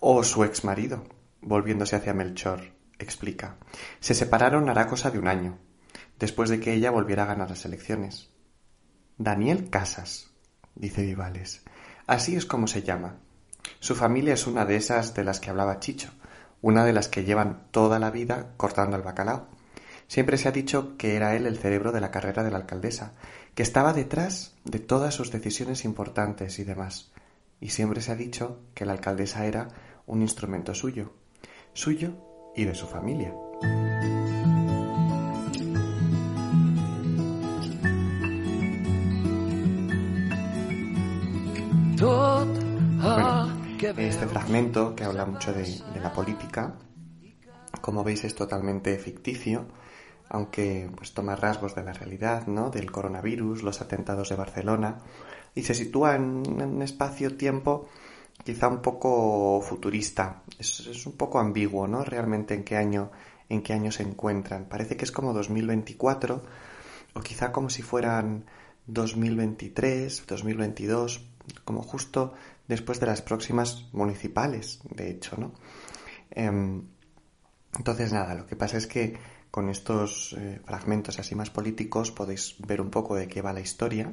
o 0.00 0.22
su 0.24 0.44
ex 0.44 0.64
marido, 0.64 1.04
volviéndose 1.40 1.94
hacia 1.94 2.12
Melchor, 2.12 2.72
explica, 2.98 3.56
se 4.00 4.14
separaron 4.14 4.68
hará 4.68 4.88
cosa 4.88 5.10
de 5.10 5.20
un 5.20 5.28
año, 5.28 5.58
después 6.20 6.50
de 6.50 6.60
que 6.60 6.74
ella 6.74 6.90
volviera 6.90 7.24
a 7.24 7.26
ganar 7.26 7.50
las 7.50 7.64
elecciones. 7.64 8.28
Daniel 9.16 9.70
Casas, 9.70 10.30
dice 10.74 11.02
Vivales. 11.02 11.62
Así 12.06 12.36
es 12.36 12.46
como 12.46 12.66
se 12.66 12.82
llama. 12.82 13.16
Su 13.80 13.96
familia 13.96 14.34
es 14.34 14.46
una 14.46 14.64
de 14.66 14.76
esas 14.76 15.14
de 15.14 15.24
las 15.24 15.40
que 15.40 15.50
hablaba 15.50 15.80
Chicho, 15.80 16.10
una 16.60 16.84
de 16.84 16.92
las 16.92 17.08
que 17.08 17.24
llevan 17.24 17.66
toda 17.70 17.98
la 17.98 18.10
vida 18.10 18.52
cortando 18.56 18.96
el 18.96 19.02
bacalao. 19.02 19.48
Siempre 20.06 20.36
se 20.36 20.48
ha 20.48 20.52
dicho 20.52 20.96
que 20.96 21.16
era 21.16 21.34
él 21.36 21.46
el 21.46 21.58
cerebro 21.58 21.92
de 21.92 22.00
la 22.00 22.10
carrera 22.10 22.42
de 22.42 22.50
la 22.50 22.58
alcaldesa, 22.58 23.12
que 23.54 23.62
estaba 23.62 23.92
detrás 23.92 24.56
de 24.64 24.78
todas 24.78 25.14
sus 25.14 25.30
decisiones 25.30 25.84
importantes 25.84 26.58
y 26.58 26.64
demás. 26.64 27.12
Y 27.60 27.70
siempre 27.70 28.00
se 28.00 28.12
ha 28.12 28.16
dicho 28.16 28.60
que 28.74 28.84
la 28.84 28.92
alcaldesa 28.92 29.46
era 29.46 29.68
un 30.06 30.22
instrumento 30.22 30.74
suyo, 30.74 31.12
suyo 31.72 32.12
y 32.56 32.64
de 32.64 32.74
su 32.74 32.86
familia. 32.86 33.32
Este 43.82 44.26
fragmento 44.26 44.94
que 44.94 45.04
habla 45.04 45.24
mucho 45.24 45.54
de, 45.54 45.66
la 46.02 46.12
política, 46.12 46.74
como 47.80 48.04
veis 48.04 48.24
es 48.24 48.34
totalmente 48.34 48.98
ficticio, 48.98 49.66
aunque 50.28 50.90
pues 50.94 51.14
toma 51.14 51.34
rasgos 51.34 51.74
de 51.74 51.82
la 51.82 51.94
realidad, 51.94 52.46
¿no? 52.46 52.68
Del 52.68 52.92
coronavirus, 52.92 53.62
los 53.62 53.80
atentados 53.80 54.28
de 54.28 54.36
Barcelona, 54.36 54.98
y 55.54 55.62
se 55.62 55.72
sitúa 55.72 56.16
en, 56.16 56.46
un 56.46 56.82
espacio-tiempo 56.82 57.88
quizá 58.44 58.68
un 58.68 58.82
poco 58.82 59.62
futurista. 59.62 60.42
Es, 60.58 60.80
es, 60.86 61.06
un 61.06 61.14
poco 61.14 61.38
ambiguo, 61.38 61.88
¿no? 61.88 62.04
Realmente 62.04 62.52
en 62.52 62.64
qué 62.64 62.76
año, 62.76 63.10
en 63.48 63.62
qué 63.62 63.72
año 63.72 63.90
se 63.92 64.02
encuentran. 64.02 64.66
Parece 64.66 64.98
que 64.98 65.06
es 65.06 65.12
como 65.12 65.32
2024, 65.32 66.42
o 67.14 67.20
quizá 67.20 67.50
como 67.50 67.70
si 67.70 67.80
fueran 67.80 68.44
2023, 68.86 70.26
2022, 70.26 71.24
como 71.64 71.82
justo 71.82 72.34
después 72.70 73.00
de 73.00 73.06
las 73.06 73.20
próximas 73.20 73.88
municipales, 73.92 74.80
de 74.94 75.10
hecho, 75.10 75.36
¿no? 75.36 75.52
Em, 76.30 76.86
entonces, 77.76 78.12
nada, 78.12 78.34
lo 78.34 78.46
que 78.46 78.56
pasa 78.56 78.78
es 78.78 78.86
que 78.86 79.18
con 79.50 79.68
estos 79.68 80.36
eh, 80.38 80.60
fragmentos 80.64 81.18
así 81.18 81.34
más 81.34 81.50
políticos 81.50 82.12
podéis 82.12 82.54
ver 82.60 82.80
un 82.80 82.90
poco 82.90 83.16
de 83.16 83.26
qué 83.26 83.42
va 83.42 83.52
la 83.52 83.60
historia 83.60 84.12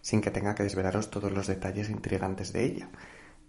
sin 0.00 0.20
que 0.20 0.30
tenga 0.30 0.54
que 0.54 0.62
desvelaros 0.62 1.10
todos 1.10 1.32
los 1.32 1.48
detalles 1.48 1.90
intrigantes 1.90 2.52
de 2.52 2.64
ella. 2.64 2.88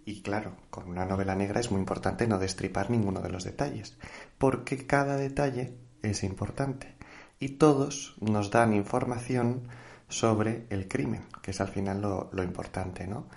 Y 0.03 0.21
claro, 0.21 0.55
con 0.71 0.89
una 0.89 1.05
novela 1.05 1.35
negra 1.35 1.59
es 1.59 1.69
muy 1.69 1.79
importante 1.79 2.27
no 2.27 2.39
destripar 2.39 2.89
ninguno 2.89 3.21
de 3.21 3.29
los 3.29 3.43
detalles, 3.43 3.97
porque 4.39 4.87
cada 4.87 5.17
detalle 5.17 5.75
es 6.01 6.23
importante 6.23 6.95
y 7.39 7.49
todos 7.49 8.15
nos 8.21 8.49
dan 8.49 8.73
información 8.73 9.67
sobre 10.09 10.65
el 10.69 10.87
crimen, 10.87 11.25
que 11.43 11.51
es 11.51 11.61
al 11.61 11.67
final 11.67 12.01
lo, 12.01 12.29
lo 12.31 12.41
importante, 12.41 13.05
¿no? 13.05 13.27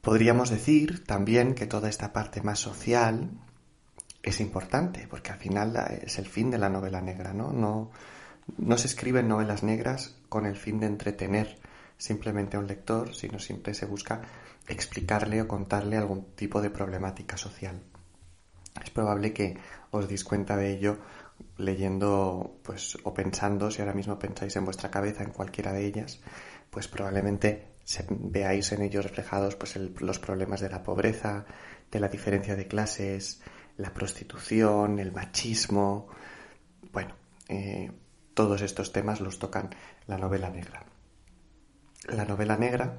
Podríamos 0.00 0.48
decir 0.48 1.04
también 1.04 1.54
que 1.54 1.66
toda 1.66 1.88
esta 1.88 2.12
parte 2.12 2.40
más 2.40 2.58
social 2.58 3.30
es 4.22 4.40
importante, 4.40 5.06
porque 5.08 5.32
al 5.32 5.38
final 5.38 5.76
es 6.02 6.18
el 6.18 6.26
fin 6.26 6.50
de 6.50 6.58
la 6.58 6.70
novela 6.70 7.02
negra, 7.02 7.34
¿no? 7.34 7.52
No, 7.52 8.78
se 8.78 8.86
escriben 8.86 9.28
novelas 9.28 9.62
negras 9.62 10.16
con 10.28 10.46
el 10.46 10.56
fin 10.56 10.80
de 10.80 10.86
entretener, 10.86 11.58
simplemente 11.98 12.56
a 12.56 12.60
un 12.60 12.66
lector, 12.66 13.14
sino 13.14 13.38
siempre 13.38 13.74
se 13.74 13.86
busca 13.86 14.22
explicarle 14.68 15.42
o 15.42 15.48
contarle 15.48 15.98
algún 15.98 16.34
tipo 16.34 16.62
de 16.62 16.70
problemática 16.70 17.36
social. 17.36 17.82
Es 18.82 18.90
probable 18.90 19.34
que 19.34 19.58
os 19.90 20.08
deis 20.08 20.24
cuenta 20.24 20.56
de 20.56 20.72
ello 20.72 20.98
leyendo 21.56 22.58
pues 22.62 22.96
o 23.04 23.12
pensando 23.12 23.70
si 23.70 23.82
ahora 23.82 23.94
mismo 23.94 24.18
pensáis 24.18 24.56
en 24.56 24.64
vuestra 24.64 24.90
cabeza 24.90 25.22
en 25.22 25.30
cualquiera 25.30 25.72
de 25.72 25.86
ellas 25.86 26.20
pues 26.70 26.86
probablemente 26.86 27.69
veáis 28.08 28.72
en 28.72 28.82
ellos 28.82 29.04
reflejados 29.04 29.56
pues 29.56 29.76
los 29.76 30.18
problemas 30.18 30.60
de 30.60 30.70
la 30.70 30.82
pobreza 30.82 31.46
de 31.90 32.00
la 32.00 32.08
diferencia 32.08 32.56
de 32.56 32.68
clases 32.68 33.40
la 33.76 33.92
prostitución 33.92 34.98
el 34.98 35.12
machismo. 35.12 36.08
Bueno 36.92 37.14
eh, 37.48 37.90
todos 38.34 38.62
estos 38.62 38.92
temas 38.92 39.20
los 39.20 39.38
tocan 39.38 39.70
la 40.06 40.16
novela 40.16 40.50
negra. 40.50 40.84
La 42.08 42.24
novela 42.24 42.56
negra 42.56 42.96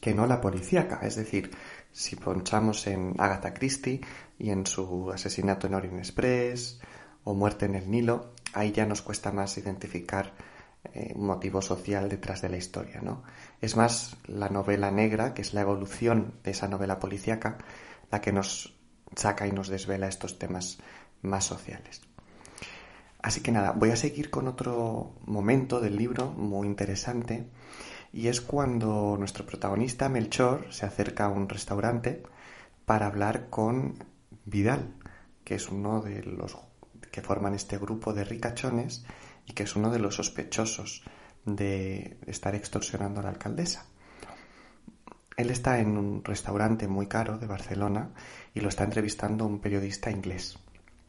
que 0.00 0.14
no 0.14 0.26
la 0.26 0.40
policíaca 0.40 1.00
es 1.02 1.16
decir 1.16 1.50
si 1.92 2.16
ponchamos 2.16 2.86
en 2.86 3.14
Agatha 3.18 3.52
Christie 3.52 4.00
y 4.38 4.50
en 4.50 4.66
su 4.66 5.10
asesinato 5.10 5.66
en 5.66 5.74
Orient 5.74 5.98
Express 5.98 6.80
o 7.24 7.34
Muerte 7.34 7.66
en 7.66 7.74
el 7.74 7.90
Nilo, 7.90 8.32
ahí 8.52 8.72
ya 8.72 8.86
nos 8.86 9.02
cuesta 9.02 9.30
más 9.30 9.56
identificar 9.58 10.32
eh, 10.94 11.14
motivo 11.14 11.62
social 11.62 12.08
detrás 12.08 12.42
de 12.42 12.48
la 12.48 12.56
historia, 12.56 13.00
¿no? 13.00 13.22
Es 13.60 13.76
más 13.76 14.16
la 14.26 14.48
novela 14.48 14.90
negra, 14.90 15.32
que 15.32 15.42
es 15.42 15.54
la 15.54 15.60
evolución 15.60 16.34
de 16.42 16.50
esa 16.50 16.68
novela 16.68 16.98
policíaca, 16.98 17.58
la 18.10 18.20
que 18.20 18.32
nos 18.32 18.74
saca 19.14 19.46
y 19.46 19.52
nos 19.52 19.68
desvela 19.68 20.08
estos 20.08 20.38
temas 20.38 20.78
más 21.22 21.44
sociales. 21.44 22.02
Así 23.22 23.40
que 23.40 23.52
nada, 23.52 23.70
voy 23.72 23.90
a 23.90 23.96
seguir 23.96 24.30
con 24.30 24.48
otro 24.48 25.14
momento 25.24 25.80
del 25.80 25.96
libro 25.96 26.30
muy 26.30 26.66
interesante 26.66 27.46
y 28.12 28.26
es 28.26 28.40
cuando 28.40 29.16
nuestro 29.16 29.46
protagonista 29.46 30.08
Melchor 30.08 30.66
se 30.70 30.86
acerca 30.86 31.26
a 31.26 31.28
un 31.28 31.48
restaurante 31.48 32.24
para 32.84 33.06
hablar 33.06 33.48
con 33.48 34.04
Vidal, 34.44 34.92
que 35.44 35.54
es 35.54 35.68
uno 35.68 36.00
de 36.00 36.24
los 36.24 36.58
que 37.12 37.22
forman 37.22 37.54
este 37.54 37.78
grupo 37.78 38.12
de 38.12 38.24
ricachones 38.24 39.04
y 39.46 39.52
que 39.52 39.64
es 39.64 39.76
uno 39.76 39.90
de 39.90 39.98
los 39.98 40.16
sospechosos 40.16 41.02
de 41.44 42.18
estar 42.26 42.54
extorsionando 42.54 43.20
a 43.20 43.24
la 43.24 43.30
alcaldesa. 43.30 43.86
Él 45.36 45.50
está 45.50 45.80
en 45.80 45.96
un 45.96 46.24
restaurante 46.24 46.88
muy 46.88 47.06
caro 47.06 47.38
de 47.38 47.46
Barcelona 47.46 48.10
y 48.54 48.60
lo 48.60 48.68
está 48.68 48.84
entrevistando 48.84 49.46
un 49.46 49.60
periodista 49.60 50.10
inglés 50.10 50.58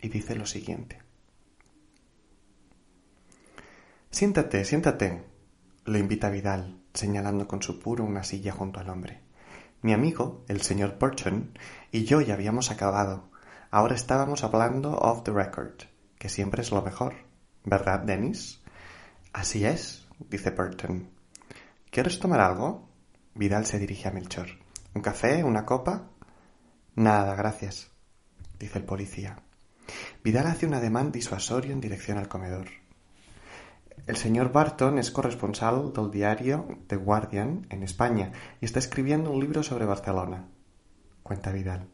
y 0.02 0.10
dice 0.10 0.36
lo 0.36 0.46
siguiente. 0.46 1.02
Siéntate, 4.10 4.64
siéntate, 4.64 5.24
lo 5.86 5.98
invita 5.98 6.30
Vidal, 6.30 6.80
señalando 6.94 7.48
con 7.48 7.62
su 7.62 7.80
puro 7.80 8.04
una 8.04 8.24
silla 8.24 8.52
junto 8.52 8.80
al 8.80 8.90
hombre. 8.90 9.22
Mi 9.82 9.92
amigo, 9.92 10.46
el 10.48 10.62
señor 10.62 10.98
Burton, 11.00 11.58
y 11.92 12.06
yo 12.06 12.22
ya 12.22 12.36
habíamos 12.36 12.72
acabado. 12.72 13.30
Ahora 13.70 13.96
estábamos 13.96 14.44
hablando 14.44 14.98
off 14.98 15.24
the 15.24 15.32
record 15.32 15.74
que 16.24 16.30
siempre 16.30 16.62
es 16.62 16.72
lo 16.72 16.82
mejor. 16.82 17.16
¿Verdad? 17.66 18.06
Así 19.32 19.66
es, 19.66 20.08
dice 20.30 20.52
Burton. 20.52 21.10
¿Quieres 21.90 22.20
tomar 22.20 22.42
algo? 22.42 22.90
Vidal 23.36 23.66
se 23.66 23.80
dirige 23.80 24.08
a 24.08 24.12
Melchor. 24.12 24.48
¿Un 24.94 25.02
café? 25.02 25.44
¿Una 25.44 25.66
copa? 25.66 26.10
Nada, 26.96 27.36
gracias, 27.36 27.90
dice 28.60 28.80
el 28.80 28.86
policía. 28.86 29.38
Vidal 30.24 30.48
hace 30.48 30.66
un 30.66 30.74
ademán 30.74 31.12
disuasorio 31.12 31.72
en 31.72 31.82
dirección 31.82 32.18
al 32.18 32.28
comedor. 32.28 32.68
El 34.06 34.18
señor 34.18 34.52
Barton 34.52 35.00
es 35.00 35.12
corresponsal 35.12 35.94
del 35.94 36.12
diario 36.12 36.68
The 36.88 36.98
Guardian 36.98 37.68
en 37.70 37.84
España 37.84 38.34
y 38.60 38.66
está 38.66 38.80
escribiendo 38.80 39.32
un 39.32 39.40
libro 39.40 39.64
sobre 39.64 39.86
Barcelona. 39.86 40.50
Cuenta 41.24 41.52
Vidal. 41.52 41.88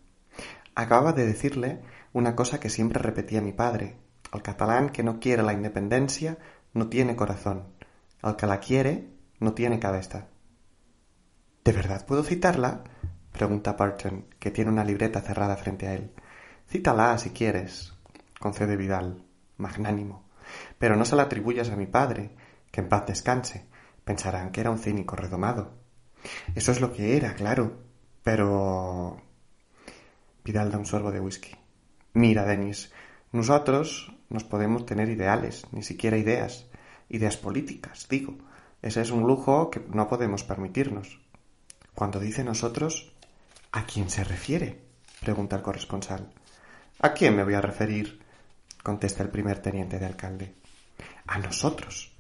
Acaba 0.73 1.13
de 1.13 1.27
decirle 1.27 1.81
una 2.11 2.35
cosa 2.35 2.59
que 2.59 2.69
siempre 2.69 2.99
repetía 2.99 3.41
mi 3.41 3.53
padre, 3.53 3.97
el 4.33 4.41
catalán 4.41 4.89
que 4.89 5.03
no 5.03 5.19
quiere 5.19 5.43
la 5.43 5.53
independencia 5.53 6.37
no 6.73 6.87
tiene 6.87 7.15
corazón. 7.15 7.73
El 8.21 8.35
que 8.35 8.47
la 8.47 8.59
quiere 8.59 9.09
no 9.39 9.53
tiene 9.53 9.79
cabeza. 9.79 10.27
¿De 11.63 11.71
verdad 11.71 12.05
puedo 12.05 12.23
citarla? 12.23 12.83
pregunta 13.31 13.73
Barton, 13.73 14.25
que 14.39 14.51
tiene 14.51 14.71
una 14.71 14.83
libreta 14.83 15.21
cerrada 15.21 15.55
frente 15.55 15.87
a 15.87 15.93
él. 15.93 16.11
Cítala 16.67 17.17
si 17.17 17.31
quieres, 17.31 17.93
concede 18.39 18.75
Vidal, 18.75 19.23
magnánimo. 19.57 20.29
Pero 20.77 20.95
no 20.95 21.05
se 21.05 21.15
la 21.15 21.23
atribuyas 21.23 21.69
a 21.69 21.75
mi 21.75 21.85
padre, 21.85 22.35
que 22.71 22.81
en 22.81 22.89
paz 22.89 23.05
descanse. 23.07 23.67
Pensarán 24.03 24.51
que 24.51 24.61
era 24.61 24.71
un 24.71 24.79
cínico 24.79 25.15
redomado. 25.15 25.73
Eso 26.55 26.71
es 26.71 26.81
lo 26.81 26.91
que 26.91 27.15
era, 27.17 27.33
claro. 27.33 27.83
Pero. 28.23 29.21
Vidal 30.43 30.71
da 30.71 30.77
un 30.77 30.85
sorbo 30.85 31.11
de 31.11 31.19
whisky. 31.19 31.55
Mira, 32.13 32.45
Denis, 32.45 32.91
nosotros 33.31 34.11
nos 34.29 34.43
podemos 34.43 34.85
tener 34.85 35.09
ideales, 35.09 35.65
ni 35.71 35.83
siquiera 35.83 36.17
ideas, 36.17 36.65
ideas 37.09 37.37
políticas, 37.37 38.07
digo. 38.09 38.37
Ese 38.81 39.01
es 39.01 39.11
un 39.11 39.27
lujo 39.27 39.69
que 39.69 39.81
no 39.91 40.07
podemos 40.07 40.43
permitirnos. 40.43 41.19
Cuando 41.93 42.19
dice 42.19 42.43
nosotros, 42.43 43.11
¿a 43.71 43.85
quién 43.85 44.09
se 44.09 44.23
refiere? 44.23 44.81
pregunta 45.19 45.57
el 45.57 45.61
corresponsal. 45.61 46.31
¿A 47.01 47.13
quién 47.13 47.35
me 47.35 47.43
voy 47.43 47.55
a 47.55 47.61
referir? 47.61 48.21
contesta 48.81 49.21
el 49.21 49.29
primer 49.29 49.61
teniente 49.61 49.99
de 49.99 50.05
alcalde. 50.05 50.55
A 51.27 51.37
nosotros, 51.37 52.15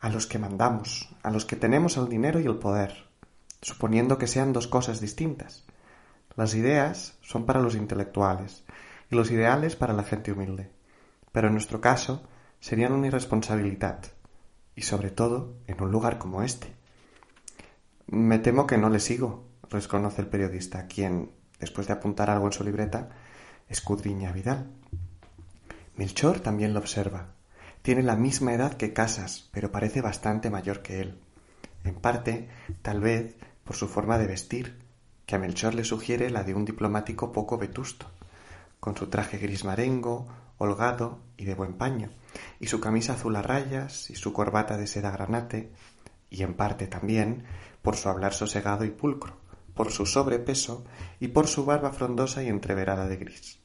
a 0.00 0.08
los 0.08 0.26
que 0.26 0.38
mandamos, 0.38 1.08
a 1.22 1.30
los 1.30 1.44
que 1.44 1.56
tenemos 1.56 1.96
el 1.96 2.08
dinero 2.08 2.40
y 2.40 2.46
el 2.46 2.58
poder, 2.58 3.06
suponiendo 3.62 4.18
que 4.18 4.26
sean 4.26 4.52
dos 4.52 4.66
cosas 4.66 5.00
distintas. 5.00 5.64
Las 6.34 6.54
ideas 6.54 7.16
son 7.22 7.46
para 7.46 7.60
los 7.60 7.74
intelectuales, 7.74 8.64
y 9.10 9.14
los 9.14 9.30
ideales 9.30 9.76
para 9.76 9.92
la 9.92 10.02
gente 10.02 10.32
humilde. 10.32 10.70
Pero 11.32 11.48
en 11.48 11.54
nuestro 11.54 11.80
caso 11.80 12.22
serían 12.60 12.92
una 12.92 13.08
irresponsabilidad, 13.08 14.00
y 14.74 14.82
sobre 14.82 15.10
todo 15.10 15.54
en 15.66 15.82
un 15.82 15.90
lugar 15.90 16.18
como 16.18 16.42
este. 16.42 16.74
Me 18.06 18.38
temo 18.38 18.66
que 18.66 18.78
no 18.78 18.88
le 18.88 19.00
sigo, 19.00 19.44
reconoce 19.68 20.22
el 20.22 20.28
periodista, 20.28 20.86
quien, 20.86 21.30
después 21.58 21.86
de 21.86 21.92
apuntar 21.92 22.30
algo 22.30 22.46
en 22.46 22.52
su 22.52 22.64
libreta, 22.64 23.10
escudriña 23.68 24.30
a 24.30 24.32
Vidal. 24.32 24.70
Melchor 25.96 26.40
también 26.40 26.74
lo 26.74 26.80
observa. 26.80 27.34
Tiene 27.82 28.02
la 28.02 28.16
misma 28.16 28.52
edad 28.52 28.74
que 28.74 28.92
Casas, 28.92 29.48
pero 29.52 29.72
parece 29.72 30.00
bastante 30.00 30.50
mayor 30.50 30.82
que 30.82 31.00
él. 31.00 31.18
En 31.84 31.94
parte, 31.94 32.48
tal 32.82 33.00
vez, 33.00 33.36
por 33.64 33.76
su 33.76 33.88
forma 33.88 34.18
de 34.18 34.26
vestir, 34.26 34.82
que 35.24 35.36
a 35.36 35.38
Melchor 35.38 35.74
le 35.74 35.84
sugiere 35.84 36.30
la 36.30 36.44
de 36.44 36.54
un 36.54 36.64
diplomático 36.64 37.32
poco 37.32 37.58
vetusto 37.58 38.10
con 38.86 38.96
su 38.96 39.08
traje 39.08 39.38
gris 39.38 39.64
marengo, 39.64 40.28
holgado 40.58 41.18
y 41.36 41.44
de 41.44 41.56
buen 41.56 41.72
paño, 41.72 42.08
y 42.60 42.68
su 42.68 42.78
camisa 42.78 43.14
azul 43.14 43.34
a 43.34 43.42
rayas 43.42 44.10
y 44.10 44.14
su 44.14 44.32
corbata 44.32 44.76
de 44.76 44.86
seda 44.86 45.10
granate, 45.10 45.72
y 46.30 46.44
en 46.44 46.54
parte 46.54 46.86
también 46.86 47.42
por 47.82 47.96
su 47.96 48.08
hablar 48.08 48.32
sosegado 48.32 48.84
y 48.84 48.90
pulcro, 48.90 49.38
por 49.74 49.90
su 49.90 50.06
sobrepeso 50.06 50.84
y 51.18 51.26
por 51.26 51.48
su 51.48 51.64
barba 51.64 51.90
frondosa 51.90 52.44
y 52.44 52.46
entreverada 52.46 53.08
de 53.08 53.16
gris. 53.16 53.58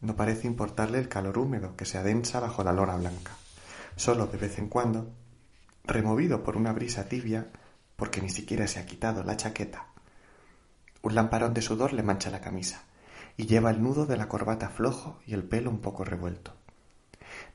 No 0.00 0.16
parece 0.16 0.48
importarle 0.48 0.98
el 0.98 1.08
calor 1.08 1.38
húmedo 1.38 1.76
que 1.76 1.84
se 1.84 1.98
adensa 1.98 2.40
bajo 2.40 2.64
la 2.64 2.72
lona 2.72 2.96
blanca. 2.96 3.36
Solo 3.94 4.26
de 4.26 4.38
vez 4.38 4.58
en 4.58 4.68
cuando, 4.68 5.12
removido 5.84 6.42
por 6.42 6.56
una 6.56 6.72
brisa 6.72 7.04
tibia, 7.04 7.52
porque 7.94 8.20
ni 8.20 8.30
siquiera 8.30 8.66
se 8.66 8.80
ha 8.80 8.86
quitado 8.86 9.22
la 9.22 9.36
chaqueta, 9.36 9.86
un 11.02 11.14
lamparón 11.14 11.54
de 11.54 11.62
sudor 11.62 11.92
le 11.92 12.02
mancha 12.02 12.30
la 12.30 12.40
camisa 12.40 12.82
y 13.40 13.46
lleva 13.46 13.70
el 13.70 13.82
nudo 13.82 14.04
de 14.04 14.18
la 14.18 14.28
corbata 14.28 14.68
flojo 14.68 15.18
y 15.26 15.32
el 15.32 15.44
pelo 15.44 15.70
un 15.70 15.80
poco 15.80 16.04
revuelto. 16.04 16.52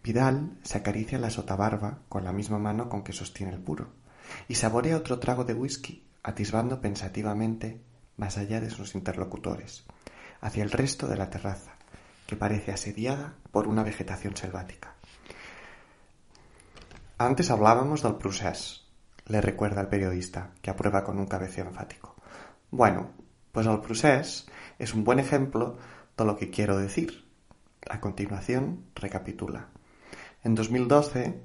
Vidal 0.03 0.57
se 0.63 0.79
acaricia 0.79 1.19
la 1.19 1.29
sotabarba 1.29 1.99
con 2.09 2.23
la 2.23 2.31
misma 2.31 2.57
mano 2.57 2.89
con 2.89 3.03
que 3.03 3.13
sostiene 3.13 3.53
el 3.53 3.59
puro 3.59 3.89
y 4.47 4.55
saborea 4.55 4.97
otro 4.97 5.19
trago 5.19 5.43
de 5.43 5.53
whisky, 5.53 6.03
atisbando 6.23 6.81
pensativamente 6.81 7.83
más 8.17 8.39
allá 8.39 8.61
de 8.61 8.71
sus 8.71 8.95
interlocutores, 8.95 9.85
hacia 10.41 10.63
el 10.63 10.71
resto 10.71 11.05
de 11.05 11.17
la 11.17 11.29
terraza, 11.29 11.75
que 12.25 12.35
parece 12.35 12.71
asediada 12.71 13.35
por 13.51 13.67
una 13.67 13.83
vegetación 13.83 14.35
selvática. 14.35 14.95
Antes 17.19 17.51
hablábamos 17.51 18.01
del 18.01 18.15
procés, 18.15 18.87
le 19.27 19.39
recuerda 19.39 19.81
el 19.81 19.87
periodista, 19.87 20.49
que 20.63 20.71
aprueba 20.71 21.03
con 21.03 21.19
un 21.19 21.27
cabeceo 21.27 21.67
enfático. 21.67 22.15
Bueno, 22.71 23.11
pues 23.55 23.67
el 23.67 23.79
procés 23.79 24.47
es 24.79 24.93
un 24.93 25.05
buen 25.05 25.17
ejemplo 25.17 25.77
de 26.17 26.25
lo 26.25 26.35
que 26.35 26.49
quiero 26.49 26.77
decir. 26.77 27.23
A 27.89 28.01
continuación, 28.01 28.83
recapitula. 28.95 29.69
En 30.43 30.55
2012 30.55 31.41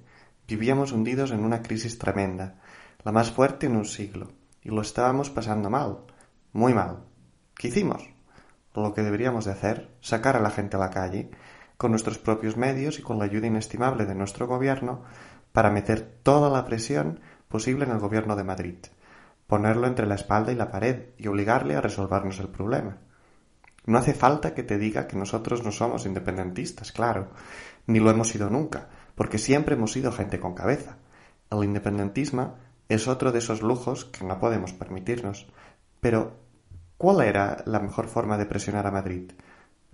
vivíamos 0.49 0.91
hundidos 0.91 1.31
en 1.31 1.45
una 1.45 1.63
crisis 1.63 1.99
tremenda, 1.99 2.63
la 3.05 3.13
más 3.13 3.31
fuerte 3.31 3.67
en 3.67 3.77
un 3.77 3.85
siglo, 3.85 4.33
y 4.61 4.71
lo 4.71 4.83
estábamos 4.83 5.31
pasando 5.31 5.71
mal, 5.71 5.99
muy 6.53 6.75
mal. 6.75 7.05
¿Qué 7.55 7.69
hicimos? 7.69 8.03
Lo 8.75 8.93
que 8.93 9.03
deberíamos 9.03 9.45
de 9.45 9.53
hacer, 9.53 9.95
sacar 10.01 10.35
a 10.35 10.41
la 10.41 10.51
gente 10.51 10.75
a 10.75 10.81
la 10.81 10.91
calle, 10.91 11.31
con 11.77 11.93
nuestros 11.93 12.19
propios 12.19 12.57
medios 12.57 12.99
y 12.99 13.03
con 13.03 13.21
la 13.21 13.27
ayuda 13.27 13.47
inestimable 13.47 14.05
de 14.05 14.17
nuestro 14.17 14.49
gobierno, 14.49 15.05
para 15.53 15.71
meter 15.71 16.01
toda 16.25 16.51
la 16.51 16.65
presión 16.65 17.21
posible 17.47 17.85
en 17.85 17.93
el 17.93 18.01
gobierno 18.01 18.35
de 18.35 18.43
Madrid, 18.43 18.79
ponerlo 19.51 19.89
entre 19.89 20.07
la 20.07 20.15
espalda 20.15 20.53
y 20.53 20.55
la 20.55 20.71
pared 20.71 21.09
y 21.19 21.27
obligarle 21.27 21.75
a 21.75 21.81
resolvernos 21.81 22.39
el 22.39 22.49
problema. 22.49 22.99
No 23.85 23.99
hace 23.99 24.15
falta 24.15 24.55
que 24.55 24.63
te 24.63 24.79
diga 24.79 25.09
que 25.09 25.17
nosotros 25.17 25.65
no 25.65 25.73
somos 25.73 26.07
independentistas, 26.07 26.93
claro, 26.93 27.31
ni 27.89 27.99
lo 27.99 28.11
hemos 28.11 28.29
sido 28.29 28.49
nunca, 28.49 28.89
porque 29.17 29.39
siempre 29.39 29.75
hemos 29.75 29.91
sido 29.91 30.13
gente 30.13 30.39
con 30.39 30.55
cabeza. 30.55 30.99
El 31.51 31.65
independentismo 31.65 32.55
es 32.89 33.09
otro 33.09 33.33
de 33.33 33.41
esos 33.41 33.61
lujos 33.61 34.05
que 34.05 34.25
no 34.25 34.39
podemos 34.39 34.73
permitirnos. 34.73 35.49
Pero, 36.01 36.37
¿cuál 36.97 37.21
era 37.23 37.65
la 37.67 37.81
mejor 37.81 38.07
forma 38.07 38.39
de 38.39 38.47
presionar 38.47 38.87
a 38.87 38.93
Madrid? 38.93 39.33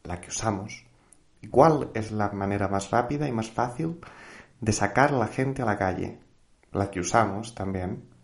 La 0.02 0.20
que 0.20 0.28
usamos. 0.28 0.84
¿Y 1.40 1.48
cuál 1.48 1.90
es 1.94 2.12
la 2.12 2.28
manera 2.28 2.68
más 2.68 2.90
rápida 2.90 3.26
y 3.26 3.32
más 3.32 3.50
fácil 3.50 4.00
de 4.60 4.72
sacar 4.72 5.14
a 5.14 5.18
la 5.18 5.28
gente 5.28 5.62
a 5.62 5.66
la 5.66 5.78
calle? 5.78 6.20
La 6.72 6.90
que 6.90 7.00
usamos 7.00 7.54
también. 7.54 8.15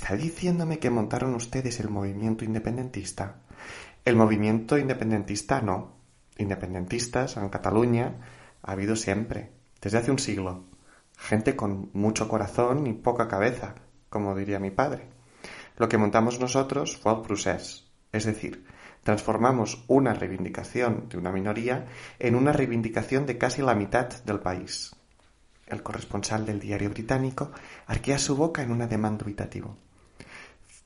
¿Está 0.00 0.14
diciéndome 0.14 0.78
que 0.78 0.90
montaron 0.90 1.34
ustedes 1.34 1.80
el 1.80 1.90
movimiento 1.90 2.44
independentista? 2.44 3.40
El 4.04 4.14
movimiento 4.14 4.78
independentista 4.78 5.60
no. 5.60 5.96
Independentistas 6.38 7.36
en 7.36 7.48
Cataluña 7.48 8.14
ha 8.62 8.72
habido 8.72 8.94
siempre, 8.94 9.50
desde 9.82 9.98
hace 9.98 10.12
un 10.12 10.20
siglo. 10.20 10.66
Gente 11.16 11.56
con 11.56 11.90
mucho 11.94 12.28
corazón 12.28 12.86
y 12.86 12.92
poca 12.92 13.26
cabeza, 13.26 13.74
como 14.08 14.36
diría 14.36 14.60
mi 14.60 14.70
padre. 14.70 15.08
Lo 15.76 15.88
que 15.88 15.98
montamos 15.98 16.38
nosotros 16.38 16.96
fue 16.96 17.12
el 17.14 17.22
procés, 17.22 17.90
es 18.12 18.24
decir, 18.24 18.64
transformamos 19.02 19.84
una 19.88 20.14
reivindicación 20.14 21.08
de 21.08 21.18
una 21.18 21.32
minoría 21.32 21.86
en 22.20 22.36
una 22.36 22.52
reivindicación 22.52 23.26
de 23.26 23.36
casi 23.36 23.62
la 23.62 23.74
mitad 23.74 24.06
del 24.24 24.38
país. 24.38 24.94
El 25.66 25.82
corresponsal 25.82 26.46
del 26.46 26.60
diario 26.60 26.88
británico 26.88 27.50
arquea 27.88 28.18
su 28.20 28.36
boca 28.36 28.62
en 28.62 28.70
un 28.70 28.80
ademán 28.80 29.18
dubitativo. 29.18 29.76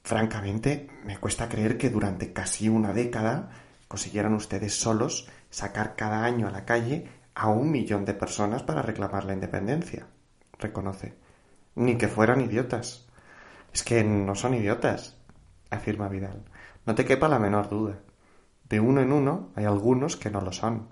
Francamente, 0.02 0.88
me 1.04 1.18
cuesta 1.18 1.48
creer 1.48 1.78
que 1.78 1.90
durante 1.90 2.32
casi 2.32 2.68
una 2.68 2.92
década 2.92 3.50
consiguieran 3.88 4.34
ustedes 4.34 4.74
solos 4.74 5.28
sacar 5.50 5.94
cada 5.96 6.24
año 6.24 6.48
a 6.48 6.50
la 6.50 6.64
calle 6.64 7.08
a 7.34 7.48
un 7.48 7.70
millón 7.70 8.04
de 8.04 8.14
personas 8.14 8.62
para 8.62 8.82
reclamar 8.82 9.24
la 9.24 9.34
independencia, 9.34 10.06
reconoce. 10.58 11.14
Ni 11.74 11.96
que 11.96 12.08
fueran 12.08 12.40
idiotas. 12.40 13.06
Es 13.72 13.82
que 13.82 14.04
no 14.04 14.34
son 14.34 14.54
idiotas, 14.54 15.16
afirma 15.70 16.08
Vidal. 16.08 16.42
No 16.84 16.94
te 16.94 17.04
quepa 17.04 17.28
la 17.28 17.38
menor 17.38 17.70
duda. 17.70 18.00
De 18.68 18.80
uno 18.80 19.00
en 19.00 19.12
uno 19.12 19.50
hay 19.54 19.64
algunos 19.64 20.16
que 20.16 20.30
no 20.30 20.40
lo 20.40 20.52
son. 20.52 20.88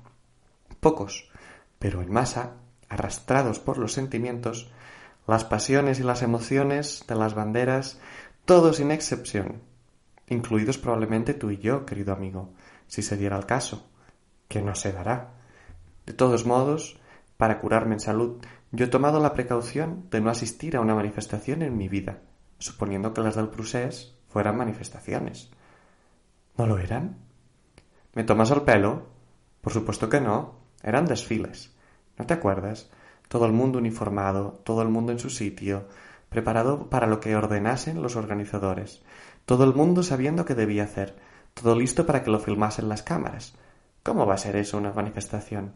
Pocos, 0.80 1.30
pero 1.78 2.00
en 2.00 2.12
masa, 2.12 2.52
arrastrados 2.88 3.58
por 3.58 3.76
los 3.76 3.92
sentimientos, 3.92 4.70
las 5.26 5.44
pasiones 5.44 6.00
y 6.00 6.02
las 6.02 6.22
emociones 6.22 7.04
de 7.06 7.14
las 7.14 7.34
banderas, 7.34 7.98
todos 8.50 8.78
sin 8.78 8.90
excepción, 8.90 9.62
incluidos 10.26 10.76
probablemente 10.76 11.34
tú 11.34 11.52
y 11.52 11.58
yo, 11.58 11.86
querido 11.86 12.12
amigo, 12.12 12.50
si 12.88 13.00
se 13.00 13.16
diera 13.16 13.36
el 13.36 13.46
caso, 13.46 13.86
que 14.48 14.60
no 14.60 14.74
se 14.74 14.90
dará. 14.90 15.34
De 16.04 16.14
todos 16.14 16.44
modos, 16.46 16.98
para 17.36 17.60
curarme 17.60 17.94
en 17.94 18.00
salud, 18.00 18.44
yo 18.72 18.86
he 18.86 18.88
tomado 18.88 19.20
la 19.20 19.34
precaución 19.34 20.08
de 20.10 20.20
no 20.20 20.30
asistir 20.30 20.76
a 20.76 20.80
una 20.80 20.96
manifestación 20.96 21.62
en 21.62 21.76
mi 21.76 21.88
vida 21.88 22.22
suponiendo 22.58 23.14
que 23.14 23.20
las 23.20 23.36
del 23.36 23.50
Prusés 23.50 24.16
fueran 24.28 24.56
manifestaciones. 24.56 25.52
¿No 26.58 26.66
lo 26.66 26.78
eran? 26.78 27.18
¿Me 28.14 28.24
tomas 28.24 28.50
el 28.50 28.62
pelo? 28.62 29.06
Por 29.60 29.72
supuesto 29.72 30.08
que 30.08 30.20
no. 30.20 30.56
Eran 30.82 31.06
desfiles. 31.06 31.72
¿No 32.18 32.26
te 32.26 32.34
acuerdas? 32.34 32.90
Todo 33.28 33.46
el 33.46 33.52
mundo 33.52 33.78
uniformado, 33.78 34.60
todo 34.64 34.82
el 34.82 34.88
mundo 34.88 35.12
en 35.12 35.20
su 35.20 35.30
sitio, 35.30 35.86
preparado 36.30 36.88
para 36.88 37.06
lo 37.06 37.20
que 37.20 37.36
ordenasen 37.36 38.00
los 38.00 38.16
organizadores, 38.16 39.02
todo 39.44 39.64
el 39.64 39.74
mundo 39.74 40.02
sabiendo 40.02 40.46
qué 40.46 40.54
debía 40.54 40.84
hacer, 40.84 41.16
todo 41.52 41.74
listo 41.76 42.06
para 42.06 42.22
que 42.22 42.30
lo 42.30 42.38
filmasen 42.38 42.88
las 42.88 43.02
cámaras. 43.02 43.54
¿Cómo 44.02 44.24
va 44.24 44.34
a 44.34 44.38
ser 44.38 44.56
eso 44.56 44.78
una 44.78 44.92
manifestación? 44.92 45.74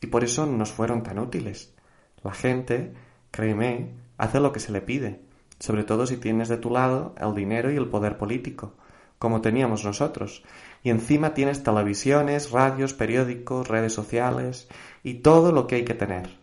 Y 0.00 0.06
por 0.06 0.22
eso 0.22 0.46
nos 0.46 0.70
fueron 0.70 1.02
tan 1.02 1.18
útiles. 1.18 1.74
La 2.22 2.32
gente, 2.32 2.94
créeme, 3.30 3.94
hace 4.18 4.38
lo 4.38 4.52
que 4.52 4.60
se 4.60 4.70
le 4.70 4.82
pide, 4.82 5.20
sobre 5.58 5.84
todo 5.84 6.06
si 6.06 6.18
tienes 6.18 6.48
de 6.48 6.58
tu 6.58 6.70
lado 6.70 7.14
el 7.18 7.34
dinero 7.34 7.72
y 7.72 7.76
el 7.76 7.88
poder 7.88 8.18
político, 8.18 8.74
como 9.18 9.40
teníamos 9.40 9.84
nosotros, 9.84 10.44
y 10.82 10.90
encima 10.90 11.34
tienes 11.34 11.62
televisiones, 11.62 12.50
radios, 12.50 12.94
periódicos, 12.94 13.68
redes 13.68 13.92
sociales 13.92 14.68
y 15.02 15.14
todo 15.14 15.52
lo 15.52 15.66
que 15.66 15.76
hay 15.76 15.84
que 15.84 15.94
tener. 15.94 16.38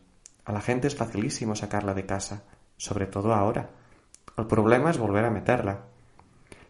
A 0.45 0.52
la 0.52 0.62
gente 0.62 0.88
es 0.88 0.95
facilísimo 0.95 1.56
sacarla 1.56 1.93
de 1.93 2.06
casa, 2.06 2.43
sobre 2.78 3.08
todo 3.08 3.34
ahora. 3.34 3.70
El 4.38 4.46
problema 4.46 4.92
es 4.92 4.98
volver 4.98 5.26
a 5.26 5.32
meterla. 5.32 5.86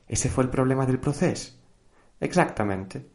¿Ese 0.07 0.29
fue 0.29 0.45
el 0.45 0.49
problema 0.49 0.85
del 0.85 0.99
proceso? 0.99 1.53
Exactamente. 2.19 3.05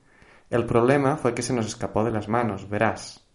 El 0.50 0.66
problema 0.66 1.16
fue 1.16 1.35
que 1.35 1.42
se 1.42 1.55
nos 1.55 1.66
escapó 1.66 2.05
de 2.05 2.11
las 2.11 2.28
manos, 2.28 2.68
verás. 2.68 3.26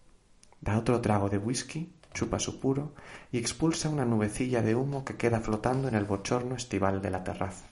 Da 0.62 0.78
otro 0.78 1.02
trago 1.02 1.30
de 1.30 1.38
whisky 1.38 1.98
chupa 2.17 2.39
su 2.39 2.60
puro 2.60 2.93
y 3.32 3.38
expulsa 3.38 3.89
una 3.89 4.04
nubecilla 4.04 4.63
de 4.63 4.74
humo 4.74 5.06
que 5.06 5.17
queda 5.17 5.39
flotando 5.39 5.88
en 5.88 5.93
el 5.93 6.06
bochorno 6.06 6.56
estival 6.56 7.00
de 7.00 7.12
la 7.12 7.24
terraza. 7.24 7.67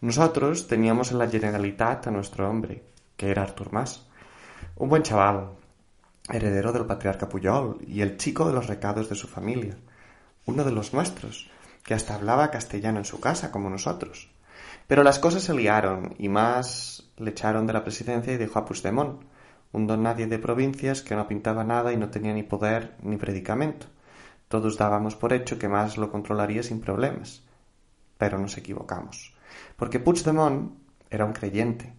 Nosotros 0.00 0.66
teníamos 0.66 1.12
en 1.12 1.18
la 1.18 1.28
Generalitat 1.28 2.06
a 2.06 2.10
nuestro 2.10 2.48
hombre, 2.48 2.82
que 3.18 3.30
era 3.30 3.42
Artur 3.42 3.70
Mas, 3.70 4.08
un 4.76 4.88
buen 4.88 5.02
chaval, 5.02 5.50
heredero 6.32 6.72
del 6.72 6.86
patriarca 6.86 7.28
Puyol 7.28 7.78
y 7.86 8.00
el 8.00 8.16
chico 8.16 8.46
de 8.46 8.54
los 8.54 8.66
recados 8.66 9.10
de 9.10 9.14
su 9.14 9.28
familia, 9.28 9.76
uno 10.46 10.64
de 10.64 10.72
los 10.72 10.92
nuestros, 10.92 11.50
que 11.84 11.94
hasta 11.94 12.14
hablaba 12.14 12.50
castellano 12.50 12.98
en 12.98 13.04
su 13.04 13.20
casa 13.20 13.50
como 13.50 13.70
nosotros. 13.70 14.30
Pero 14.86 15.02
las 15.04 15.18
cosas 15.18 15.42
se 15.42 15.54
liaron 15.54 16.14
y 16.18 16.28
más 16.28 17.10
le 17.16 17.30
echaron 17.30 17.66
de 17.66 17.72
la 17.72 17.84
presidencia 17.84 18.32
y 18.32 18.36
dejó 18.36 18.58
a 18.58 18.64
Puigdemont, 18.64 19.22
un 19.72 19.86
don 19.86 20.02
nadie 20.02 20.26
de 20.26 20.38
provincias 20.38 21.02
que 21.02 21.14
no 21.14 21.28
pintaba 21.28 21.64
nada 21.64 21.92
y 21.92 21.96
no 21.96 22.10
tenía 22.10 22.32
ni 22.32 22.42
poder 22.42 22.96
ni 23.02 23.16
predicamento. 23.16 23.86
Todos 24.48 24.76
dábamos 24.76 25.14
por 25.14 25.32
hecho 25.32 25.58
que 25.58 25.68
más 25.68 25.96
lo 25.96 26.10
controlaría 26.10 26.62
sin 26.62 26.80
problemas. 26.80 27.44
Pero 28.18 28.38
nos 28.38 28.58
equivocamos. 28.58 29.32
Porque 29.76 30.00
Puigdemont 30.00 30.72
era 31.08 31.24
un 31.24 31.32
creyente, 31.32 31.94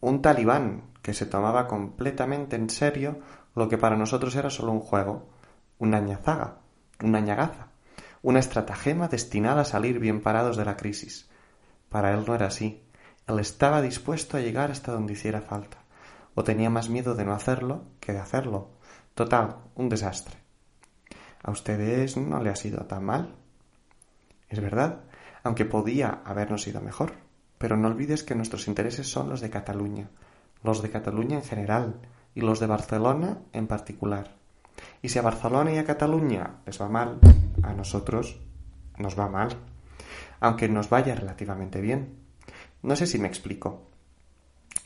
un 0.00 0.20
talibán 0.20 0.82
que 1.00 1.14
se 1.14 1.26
tomaba 1.26 1.66
completamente 1.66 2.56
en 2.56 2.68
serio 2.68 3.20
lo 3.54 3.68
que 3.68 3.78
para 3.78 3.96
nosotros 3.96 4.36
era 4.36 4.50
solo 4.50 4.72
un 4.72 4.80
juego, 4.80 5.28
una 5.78 6.00
ñazaga, 6.00 6.58
una 7.02 7.20
ñagaza, 7.20 7.68
una 8.24 8.40
estratagema 8.40 9.06
destinada 9.06 9.60
a 9.60 9.66
salir 9.66 9.98
bien 10.00 10.22
parados 10.22 10.56
de 10.56 10.64
la 10.64 10.78
crisis. 10.78 11.28
Para 11.90 12.14
él 12.14 12.24
no 12.26 12.34
era 12.34 12.46
así. 12.46 12.82
Él 13.28 13.38
estaba 13.38 13.82
dispuesto 13.82 14.38
a 14.38 14.40
llegar 14.40 14.70
hasta 14.70 14.92
donde 14.92 15.12
hiciera 15.12 15.42
falta 15.42 15.84
o 16.34 16.42
tenía 16.42 16.70
más 16.70 16.88
miedo 16.88 17.14
de 17.14 17.26
no 17.26 17.34
hacerlo 17.34 17.84
que 18.00 18.14
de 18.14 18.20
hacerlo. 18.20 18.70
Total, 19.14 19.56
un 19.74 19.90
desastre. 19.90 20.36
A 21.42 21.50
ustedes 21.50 22.16
no 22.16 22.42
le 22.42 22.48
ha 22.48 22.56
sido 22.56 22.86
tan 22.86 23.04
mal. 23.04 23.36
Es 24.48 24.58
verdad, 24.58 25.02
aunque 25.42 25.66
podía 25.66 26.22
habernos 26.24 26.66
ido 26.66 26.80
mejor. 26.80 27.12
Pero 27.58 27.76
no 27.76 27.88
olvides 27.88 28.24
que 28.24 28.34
nuestros 28.34 28.68
intereses 28.68 29.06
son 29.06 29.28
los 29.28 29.42
de 29.42 29.50
Cataluña, 29.50 30.08
los 30.62 30.80
de 30.82 30.90
Cataluña 30.90 31.36
en 31.36 31.44
general 31.44 32.00
y 32.34 32.40
los 32.40 32.58
de 32.58 32.66
Barcelona 32.68 33.42
en 33.52 33.66
particular. 33.66 34.34
Y 35.02 35.08
si 35.08 35.18
a 35.18 35.22
Barcelona 35.22 35.72
y 35.72 35.78
a 35.78 35.84
Cataluña 35.84 36.60
les 36.66 36.80
va 36.80 36.88
mal, 36.88 37.18
a 37.62 37.72
nosotros 37.74 38.40
nos 38.98 39.18
va 39.18 39.28
mal, 39.28 39.50
aunque 40.40 40.68
nos 40.68 40.88
vaya 40.88 41.14
relativamente 41.14 41.80
bien. 41.80 42.18
No 42.82 42.96
sé 42.96 43.06
si 43.06 43.18
me 43.18 43.28
explico. 43.28 43.90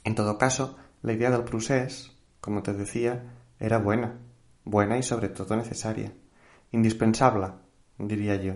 En 0.05 0.15
todo 0.15 0.39
caso, 0.39 0.77
la 1.03 1.13
idea 1.13 1.31
del 1.31 1.45
procés, 1.45 2.13
como 2.41 2.63
te 2.63 2.73
decía, 2.73 3.25
era 3.59 3.79
buena, 3.79 4.19
buena 4.65 4.99
y 4.99 5.03
sobre 5.03 5.29
todo 5.29 5.57
necesaria, 5.57 6.13
indispensable, 6.71 7.49
diría 7.99 8.37
yo. 8.37 8.55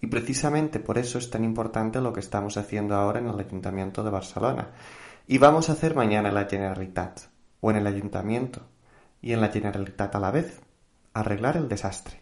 Y 0.00 0.08
precisamente 0.08 0.80
por 0.80 0.98
eso 0.98 1.18
es 1.18 1.30
tan 1.30 1.44
importante 1.44 2.00
lo 2.00 2.12
que 2.12 2.20
estamos 2.20 2.56
haciendo 2.56 2.94
ahora 2.96 3.20
en 3.20 3.28
el 3.28 3.38
Ayuntamiento 3.38 4.02
de 4.02 4.10
Barcelona. 4.10 4.70
Y 5.26 5.38
vamos 5.38 5.68
a 5.68 5.72
hacer 5.72 5.94
mañana 5.94 6.28
en 6.28 6.34
la 6.34 6.46
Generalitat, 6.46 7.20
o 7.60 7.70
en 7.70 7.76
el 7.76 7.86
Ayuntamiento, 7.86 8.62
y 9.22 9.32
en 9.32 9.40
la 9.40 9.48
Generalitat 9.48 10.14
a 10.14 10.20
la 10.20 10.32
vez, 10.32 10.60
arreglar 11.14 11.56
el 11.56 11.68
desastre. 11.68 12.20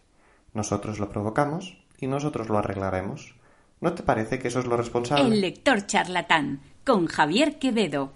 Nosotros 0.53 0.99
lo 0.99 1.09
provocamos 1.09 1.83
y 1.99 2.07
nosotros 2.07 2.49
lo 2.51 2.59
arreglaremos. 2.59 3.35
¿No 3.81 3.95
te 3.95 4.03
parece 4.03 4.39
que 4.39 4.49
eso 4.49 4.61
es 4.61 4.67
lo 4.67 4.77
responsable? 4.77 5.35
El 5.35 5.41
lector 5.41 5.87
charlatán, 5.87 6.61
con 6.85 7.07
Javier 7.07 7.59
Quevedo. 7.59 8.13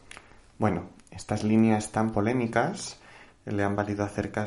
Bueno, 0.58 0.90
estas 1.10 1.42
líneas 1.42 1.90
tan 1.90 2.12
polémicas 2.12 3.00
le 3.46 3.62
han 3.62 3.74
valido 3.74 4.04
acerca 4.04 4.44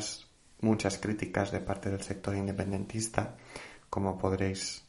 muchas 0.60 0.98
críticas 0.98 1.50
de 1.50 1.60
parte 1.60 1.90
del 1.90 2.02
sector 2.02 2.36
independentista, 2.36 3.36
como 3.90 4.18
podréis 4.18 4.84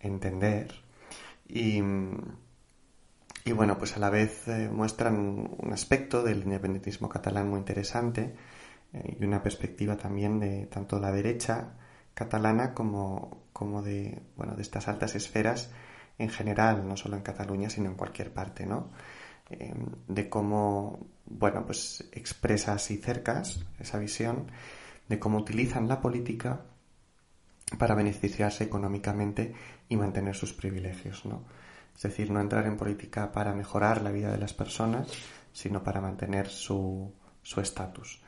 entender. 0.00 0.72
Y, 1.48 1.80
bueno, 3.52 3.76
pues 3.76 3.96
a 3.96 4.00
la 4.00 4.10
vez 4.10 4.46
eh, 4.48 4.68
muestran 4.72 5.16
un 5.58 5.72
aspecto 5.72 6.22
del 6.22 6.42
independentismo 6.42 7.08
catalán 7.08 7.48
muy 7.50 7.58
interesante 7.58 8.34
eh, 8.94 9.16
y 9.20 9.24
una 9.24 9.42
perspectiva 9.42 9.96
también 9.96 10.38
de 10.38 10.66
tanto 10.66 11.00
la 11.00 11.10
derecha 11.10 11.74
catalana 12.14 12.74
como, 12.74 13.48
como 13.52 13.82
de, 13.82 14.22
bueno, 14.36 14.54
de 14.54 14.62
estas 14.62 14.86
altas 14.88 15.16
esferas 15.16 15.70
en 16.16 16.28
general, 16.28 16.86
no 16.86 16.96
solo 16.96 17.16
en 17.16 17.22
Cataluña, 17.22 17.68
sino 17.68 17.90
en 17.90 17.96
cualquier 17.96 18.32
parte, 18.32 18.66
¿no? 18.66 18.92
Eh, 19.50 19.74
de 20.08 20.28
cómo, 20.28 21.08
bueno, 21.26 21.66
pues 21.66 22.08
expresa 22.12 22.72
así 22.72 22.96
cercas 22.96 23.64
esa 23.78 23.98
visión 23.98 24.50
de 25.08 25.18
cómo 25.18 25.38
utilizan 25.38 25.88
la 25.88 26.00
política 26.00 26.62
para 27.78 27.94
beneficiarse 27.94 28.64
económicamente 28.64 29.54
y 29.88 29.96
mantener 29.96 30.36
sus 30.36 30.52
privilegios, 30.52 31.26
¿no? 31.26 31.42
Es 31.96 32.02
decir, 32.02 32.30
no 32.30 32.40
entrar 32.40 32.66
en 32.66 32.76
política 32.76 33.32
para 33.32 33.54
mejorar 33.54 34.02
la 34.02 34.12
vida 34.12 34.30
de 34.30 34.38
las 34.38 34.54
personas, 34.54 35.08
sino 35.52 35.82
para 35.82 36.00
mantener 36.00 36.48
su 36.48 37.12
estatus. 37.56 38.23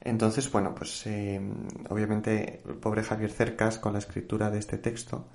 Entonces, 0.00 0.50
bueno, 0.50 0.74
pues 0.74 1.06
eh, 1.06 1.40
obviamente 1.88 2.62
el 2.66 2.76
pobre 2.76 3.02
Javier 3.02 3.30
Cercas 3.30 3.78
con 3.78 3.92
la 3.92 3.98
escritura 3.98 4.50
de 4.50 4.58
este 4.58 4.78
texto, 4.78 5.26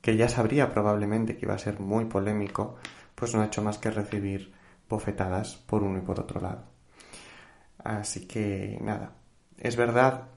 que 0.00 0.16
ya 0.16 0.28
sabría 0.28 0.72
probablemente 0.72 1.36
que 1.36 1.46
iba 1.46 1.54
a 1.54 1.58
ser 1.58 1.80
muy 1.80 2.06
polémico, 2.06 2.76
pues 3.14 3.34
no 3.34 3.42
ha 3.42 3.46
hecho 3.46 3.62
más 3.62 3.78
que 3.78 3.90
recibir 3.90 4.52
bofetadas 4.88 5.56
por 5.56 5.82
uno 5.82 5.98
y 5.98 6.02
por 6.02 6.18
otro 6.18 6.40
lado. 6.40 6.64
Así 7.84 8.26
que 8.26 8.78
nada, 8.80 9.12
es 9.58 9.76
verdad 9.76 10.28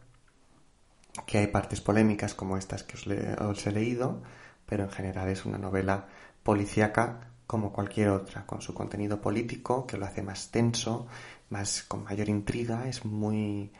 que 1.25 1.37
hay 1.37 1.47
partes 1.47 1.81
polémicas 1.81 2.33
como 2.33 2.57
estas 2.57 2.83
que 2.83 2.97
os, 3.39 3.67
he 3.67 3.71
leído, 3.71 4.21
pero 4.65 4.83
en 4.83 4.91
general 4.91 5.29
es 5.29 5.45
una 5.45 5.57
novela 5.57 6.07
policíaca 6.43 7.29
como 7.47 7.71
cualquier 7.71 8.09
otra, 8.09 8.45
con 8.45 8.61
su 8.61 8.73
contenido 8.73 9.21
político 9.21 9.85
que 9.85 9.97
lo 9.97 10.05
hace 10.05 10.23
más 10.23 10.49
tenso, 10.51 11.07
más 11.53 11.83
con 11.83 12.03
mayor 12.03 12.27
intriga, 12.29 12.87
es 12.89 13.05
muy 13.05 13.71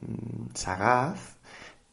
mm, 0.00 0.54
sagaz, 0.54 1.38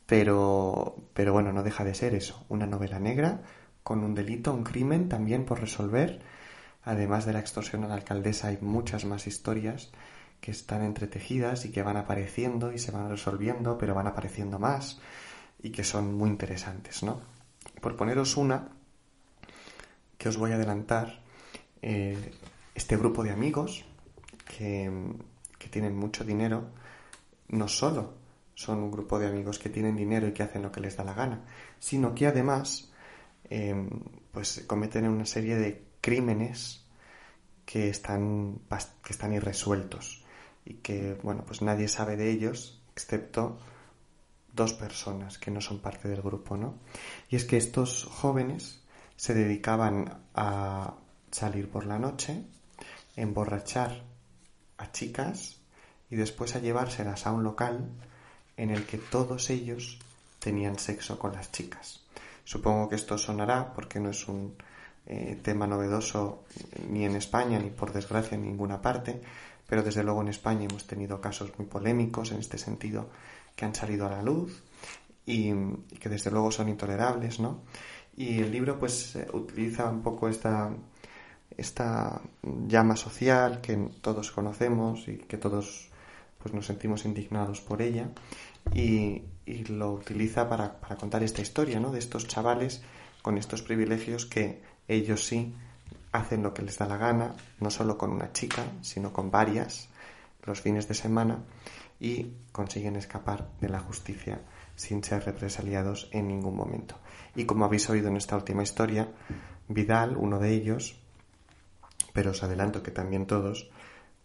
pero, 0.06 0.96
pero 1.13 1.32
bueno, 1.34 1.54
no 1.54 1.63
deja 1.63 1.84
de 1.86 1.94
ser 1.94 2.15
eso, 2.15 2.46
una 2.50 2.65
novela 2.65 3.00
negra 3.00 3.44
con 3.84 4.04
un 4.04 4.15
delito, 4.15 4.54
un 4.54 4.63
crimen 4.63 5.08
también 5.08 5.46
por 5.46 5.62
resolver. 5.62 6.22
Además 6.84 7.26
de 7.26 7.34
la 7.34 7.39
extorsión 7.39 7.84
a 7.84 7.88
la 7.88 7.96
alcaldesa 7.96 8.48
hay 8.48 8.58
muchas 8.62 9.06
más 9.06 9.28
historias 9.28 9.92
que 10.42 10.52
están 10.52 10.84
entretejidas 10.84 11.65
y 11.65 11.72
que 11.72 11.84
van 11.84 11.98
apareciendo 11.98 12.72
y 12.72 12.80
se 12.80 12.92
van 12.92 13.10
resolviendo, 13.10 13.78
pero 13.78 13.94
van 13.94 14.08
apareciendo 14.08 14.58
más 14.60 15.00
y 15.62 15.72
que 15.72 15.84
son 15.84 16.13
muy 16.15 16.30
interesantes, 16.30 17.04
¿no? 17.04 17.20
Por 17.82 17.96
poneros 17.96 18.38
una 18.38 18.70
que 20.18 20.30
os 20.30 20.38
voy 20.38 20.52
a 20.52 20.56
adelantar, 20.56 21.22
eh, 21.82 22.32
este 22.76 22.98
grupo 22.98 23.24
de 23.24 23.32
amigos 23.32 23.86
que, 24.57 24.91
tienen 25.69 25.95
mucho 25.95 26.23
dinero, 26.23 26.71
no 27.49 27.67
solo 27.67 28.15
son 28.55 28.79
un 28.79 28.91
grupo 28.91 29.19
de 29.19 29.27
amigos 29.27 29.59
que 29.59 29.69
tienen 29.69 29.95
dinero 29.95 30.27
y 30.27 30.33
que 30.33 30.43
hacen 30.43 30.63
lo 30.63 30.71
que 30.71 30.81
les 30.81 30.97
da 30.97 31.03
la 31.03 31.13
gana, 31.13 31.45
sino 31.79 32.15
que 32.15 32.27
además 32.27 32.91
eh, 33.49 33.75
pues 34.31 34.65
cometen 34.67 35.07
una 35.07 35.25
serie 35.25 35.55
de 35.55 35.85
crímenes 36.01 36.85
que 37.65 37.89
están, 37.89 38.59
que 39.03 39.13
están 39.13 39.33
irresueltos 39.33 40.25
y 40.65 40.75
que, 40.75 41.19
bueno, 41.21 41.43
pues 41.45 41.62
nadie 41.62 41.88
sabe 41.88 42.17
de 42.17 42.31
ellos 42.31 42.81
excepto 42.93 43.59
dos 44.53 44.73
personas 44.73 45.38
que 45.38 45.51
no 45.51 45.62
son 45.62 45.79
parte 45.79 46.09
del 46.09 46.21
grupo, 46.21 46.57
¿no? 46.57 46.79
Y 47.29 47.35
es 47.35 47.45
que 47.45 47.57
estos 47.57 48.05
jóvenes 48.05 48.81
se 49.15 49.33
dedicaban 49.33 50.21
a 50.33 50.95
salir 51.31 51.69
por 51.69 51.85
la 51.85 51.99
noche, 51.99 52.43
emborrachar 53.15 54.09
a 54.80 54.92
chicas 54.92 55.58
y 56.10 56.15
después 56.15 56.56
a 56.56 56.60
llevárselas 56.60 57.28
a 57.28 57.32
un 57.32 57.44
local 57.44 57.88
en 58.58 58.72
el 58.72 58.86
que 58.86 58.98
todos 58.98 59.50
ellos 59.52 60.00
tenían 60.39 60.80
sexo 60.80 61.20
con 61.20 61.34
las 61.34 61.52
chicas. 61.52 62.02
Supongo 62.44 62.89
que 62.89 62.96
esto 62.96 63.18
sonará 63.18 63.74
porque 63.74 64.00
no 64.00 64.10
es 64.10 64.28
un 64.28 64.56
eh, 65.06 65.39
tema 65.44 65.68
novedoso 65.68 66.46
ni 66.89 67.06
en 67.06 67.15
España 67.15 67.60
ni 67.60 67.70
por 67.70 67.94
desgracia 67.94 68.36
en 68.36 68.44
ninguna 68.44 68.82
parte, 68.82 69.22
pero 69.68 69.84
desde 69.84 70.04
luego 70.04 70.22
en 70.22 70.30
España 70.30 70.65
hemos 70.70 70.88
tenido 70.88 71.22
casos 71.22 71.52
muy 71.58 71.68
polémicos 71.68 72.32
en 72.32 72.39
este 72.39 72.58
sentido 72.58 73.10
que 73.56 73.65
han 73.65 73.76
salido 73.76 74.08
a 74.08 74.10
la 74.10 74.24
luz 74.24 74.63
y, 75.26 75.54
que 76.00 76.10
desde 76.10 76.32
luego 76.32 76.52
son 76.52 76.70
intolerables, 76.70 77.39
¿no? 77.39 77.62
Y 78.18 78.39
el 78.39 78.52
libro 78.52 78.80
pues 78.80 79.15
eh, 79.15 79.28
utiliza 79.32 79.89
un 79.89 80.02
poco 80.02 80.28
esta, 80.28 80.72
esta 81.57 82.21
llama 82.67 82.95
social 82.95 83.62
que 83.62 83.75
todos 84.01 84.31
conocemos 84.31 85.07
y 85.07 85.17
que 85.17 85.38
todos 85.38 85.89
pues 86.41 86.53
nos 86.53 86.65
sentimos 86.65 87.05
indignados 87.05 87.62
por 87.62 87.81
ella 87.81 88.09
y, 88.73 89.23
lo 89.67 89.93
utiliza 89.93 90.47
para, 90.47 90.79
para, 90.79 90.95
contar 90.95 91.23
esta 91.23 91.41
historia, 91.41 91.79
¿no? 91.79 91.91
De 91.91 91.97
estos 91.97 92.27
chavales 92.27 92.83
con 93.23 93.38
estos 93.39 93.63
privilegios 93.63 94.27
que 94.27 94.62
ellos 94.88 95.25
sí 95.25 95.55
hacen 96.12 96.43
lo 96.43 96.53
que 96.53 96.62
les 96.62 96.77
da 96.77 96.85
la 96.85 96.97
gana, 96.97 97.35
no 97.59 97.71
solo 97.71 97.97
con 97.97 98.12
una 98.12 98.31
chica, 98.31 98.63
sino 98.81 99.12
con 99.12 99.31
varias, 99.31 99.89
los 100.43 100.62
fines 100.62 100.88
de 100.88 100.93
semana, 100.93 101.39
y 101.99 102.31
consiguen 102.51 102.95
escapar 102.95 103.49
de 103.59 103.69
la 103.69 103.79
justicia 103.79 104.41
sin 104.75 105.03
ser 105.03 105.25
represaliados 105.25 106.09
en 106.12 106.27
ningún 106.27 106.55
momento. 106.55 106.95
Y 107.35 107.45
como 107.45 107.65
habéis 107.65 107.89
oído 107.89 108.07
en 108.07 108.17
esta 108.17 108.35
última 108.35 108.63
historia, 108.63 109.09
Vidal, 109.67 110.15
uno 110.17 110.39
de 110.39 110.53
ellos, 110.53 110.99
pero 112.19 112.32
os 112.36 112.43
adelanto 112.43 112.84
que 112.84 112.91
también 112.91 113.25
todos, 113.25 113.71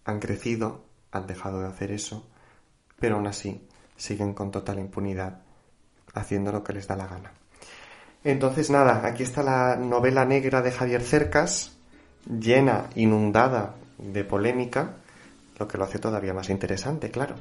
han 0.05 0.19
crecido, 0.19 0.83
han 1.13 1.29
dejado 1.29 1.61
de 1.61 1.69
hacer 1.69 1.93
eso, 1.93 2.27
pero 2.99 3.15
aún 3.15 3.29
así 3.29 3.69
siguen 3.95 4.35
con 4.35 4.51
total 4.51 4.81
impunidad 4.81 5.43
haciendo 6.13 6.51
lo 6.51 6.65
que 6.65 6.73
les 6.73 6.89
da 6.89 6.97
la 6.97 7.07
gana. 7.07 7.31
Entonces, 8.25 8.69
nada, 8.69 9.07
aquí 9.07 9.23
está 9.23 9.45
la 9.45 9.77
novela 9.77 10.25
negra 10.25 10.61
de 10.61 10.73
Javier 10.73 11.03
Cercas, 11.03 11.77
llena, 12.27 12.91
inundada 12.97 13.77
de 13.99 14.25
polémica, 14.25 14.97
lo 15.57 15.69
que 15.69 15.79
lo 15.79 15.85
hace 15.85 16.01
todavía 16.01 16.35
más 16.35 16.51
interesante, 16.51 17.13
claro. 17.13 17.37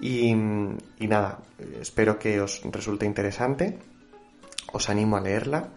Y, 0.00 0.30
y, 0.30 1.06
nada, 1.06 1.38
espero 1.80 2.18
que 2.18 2.40
os 2.40 2.62
resulte 2.64 3.06
interesante, 3.06 3.78
os 4.72 4.90
animo 4.90 5.16
a 5.16 5.20
leerla 5.20 5.68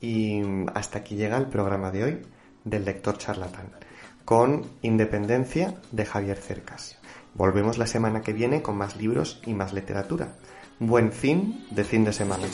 y 0.00 0.42
hasta 0.74 0.98
aquí 0.98 1.14
llega 1.14 1.36
el 1.36 1.46
programa 1.46 1.92
de 1.92 2.02
hoy 2.02 2.33
del 2.64 2.84
lector 2.84 3.18
charlatán, 3.18 3.70
con 4.24 4.70
Independencia 4.82 5.74
de 5.92 6.04
Javier 6.04 6.38
Cercas. 6.38 6.98
Volvemos 7.34 7.78
la 7.78 7.86
semana 7.86 8.22
que 8.22 8.32
viene 8.32 8.62
con 8.62 8.76
más 8.76 8.96
libros 8.96 9.40
y 9.44 9.54
más 9.54 9.72
literatura 9.72 10.34
buen 10.78 11.12
fin 11.12 11.66
de 11.70 11.84
fin 11.84 12.04
de 12.04 12.12
semana. 12.12 12.46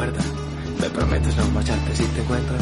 Puerta. 0.00 0.24
Me 0.80 0.88
prometes 0.88 1.36
no 1.36 1.50
marcharte 1.50 1.94
si 1.94 2.04
te 2.04 2.20
encuentro. 2.22 2.56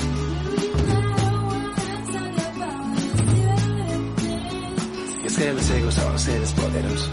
que 5.38 5.52
los 5.52 5.70
egos 5.70 5.94
son 5.94 6.18
seres 6.18 6.52
poderosos, 6.52 7.10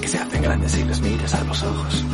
que 0.00 0.06
se 0.06 0.16
hacen 0.16 0.42
grandes 0.42 0.78
y 0.78 0.84
los 0.84 1.00
miras 1.00 1.34
a 1.34 1.42
los 1.42 1.60
ojos. 1.64 2.04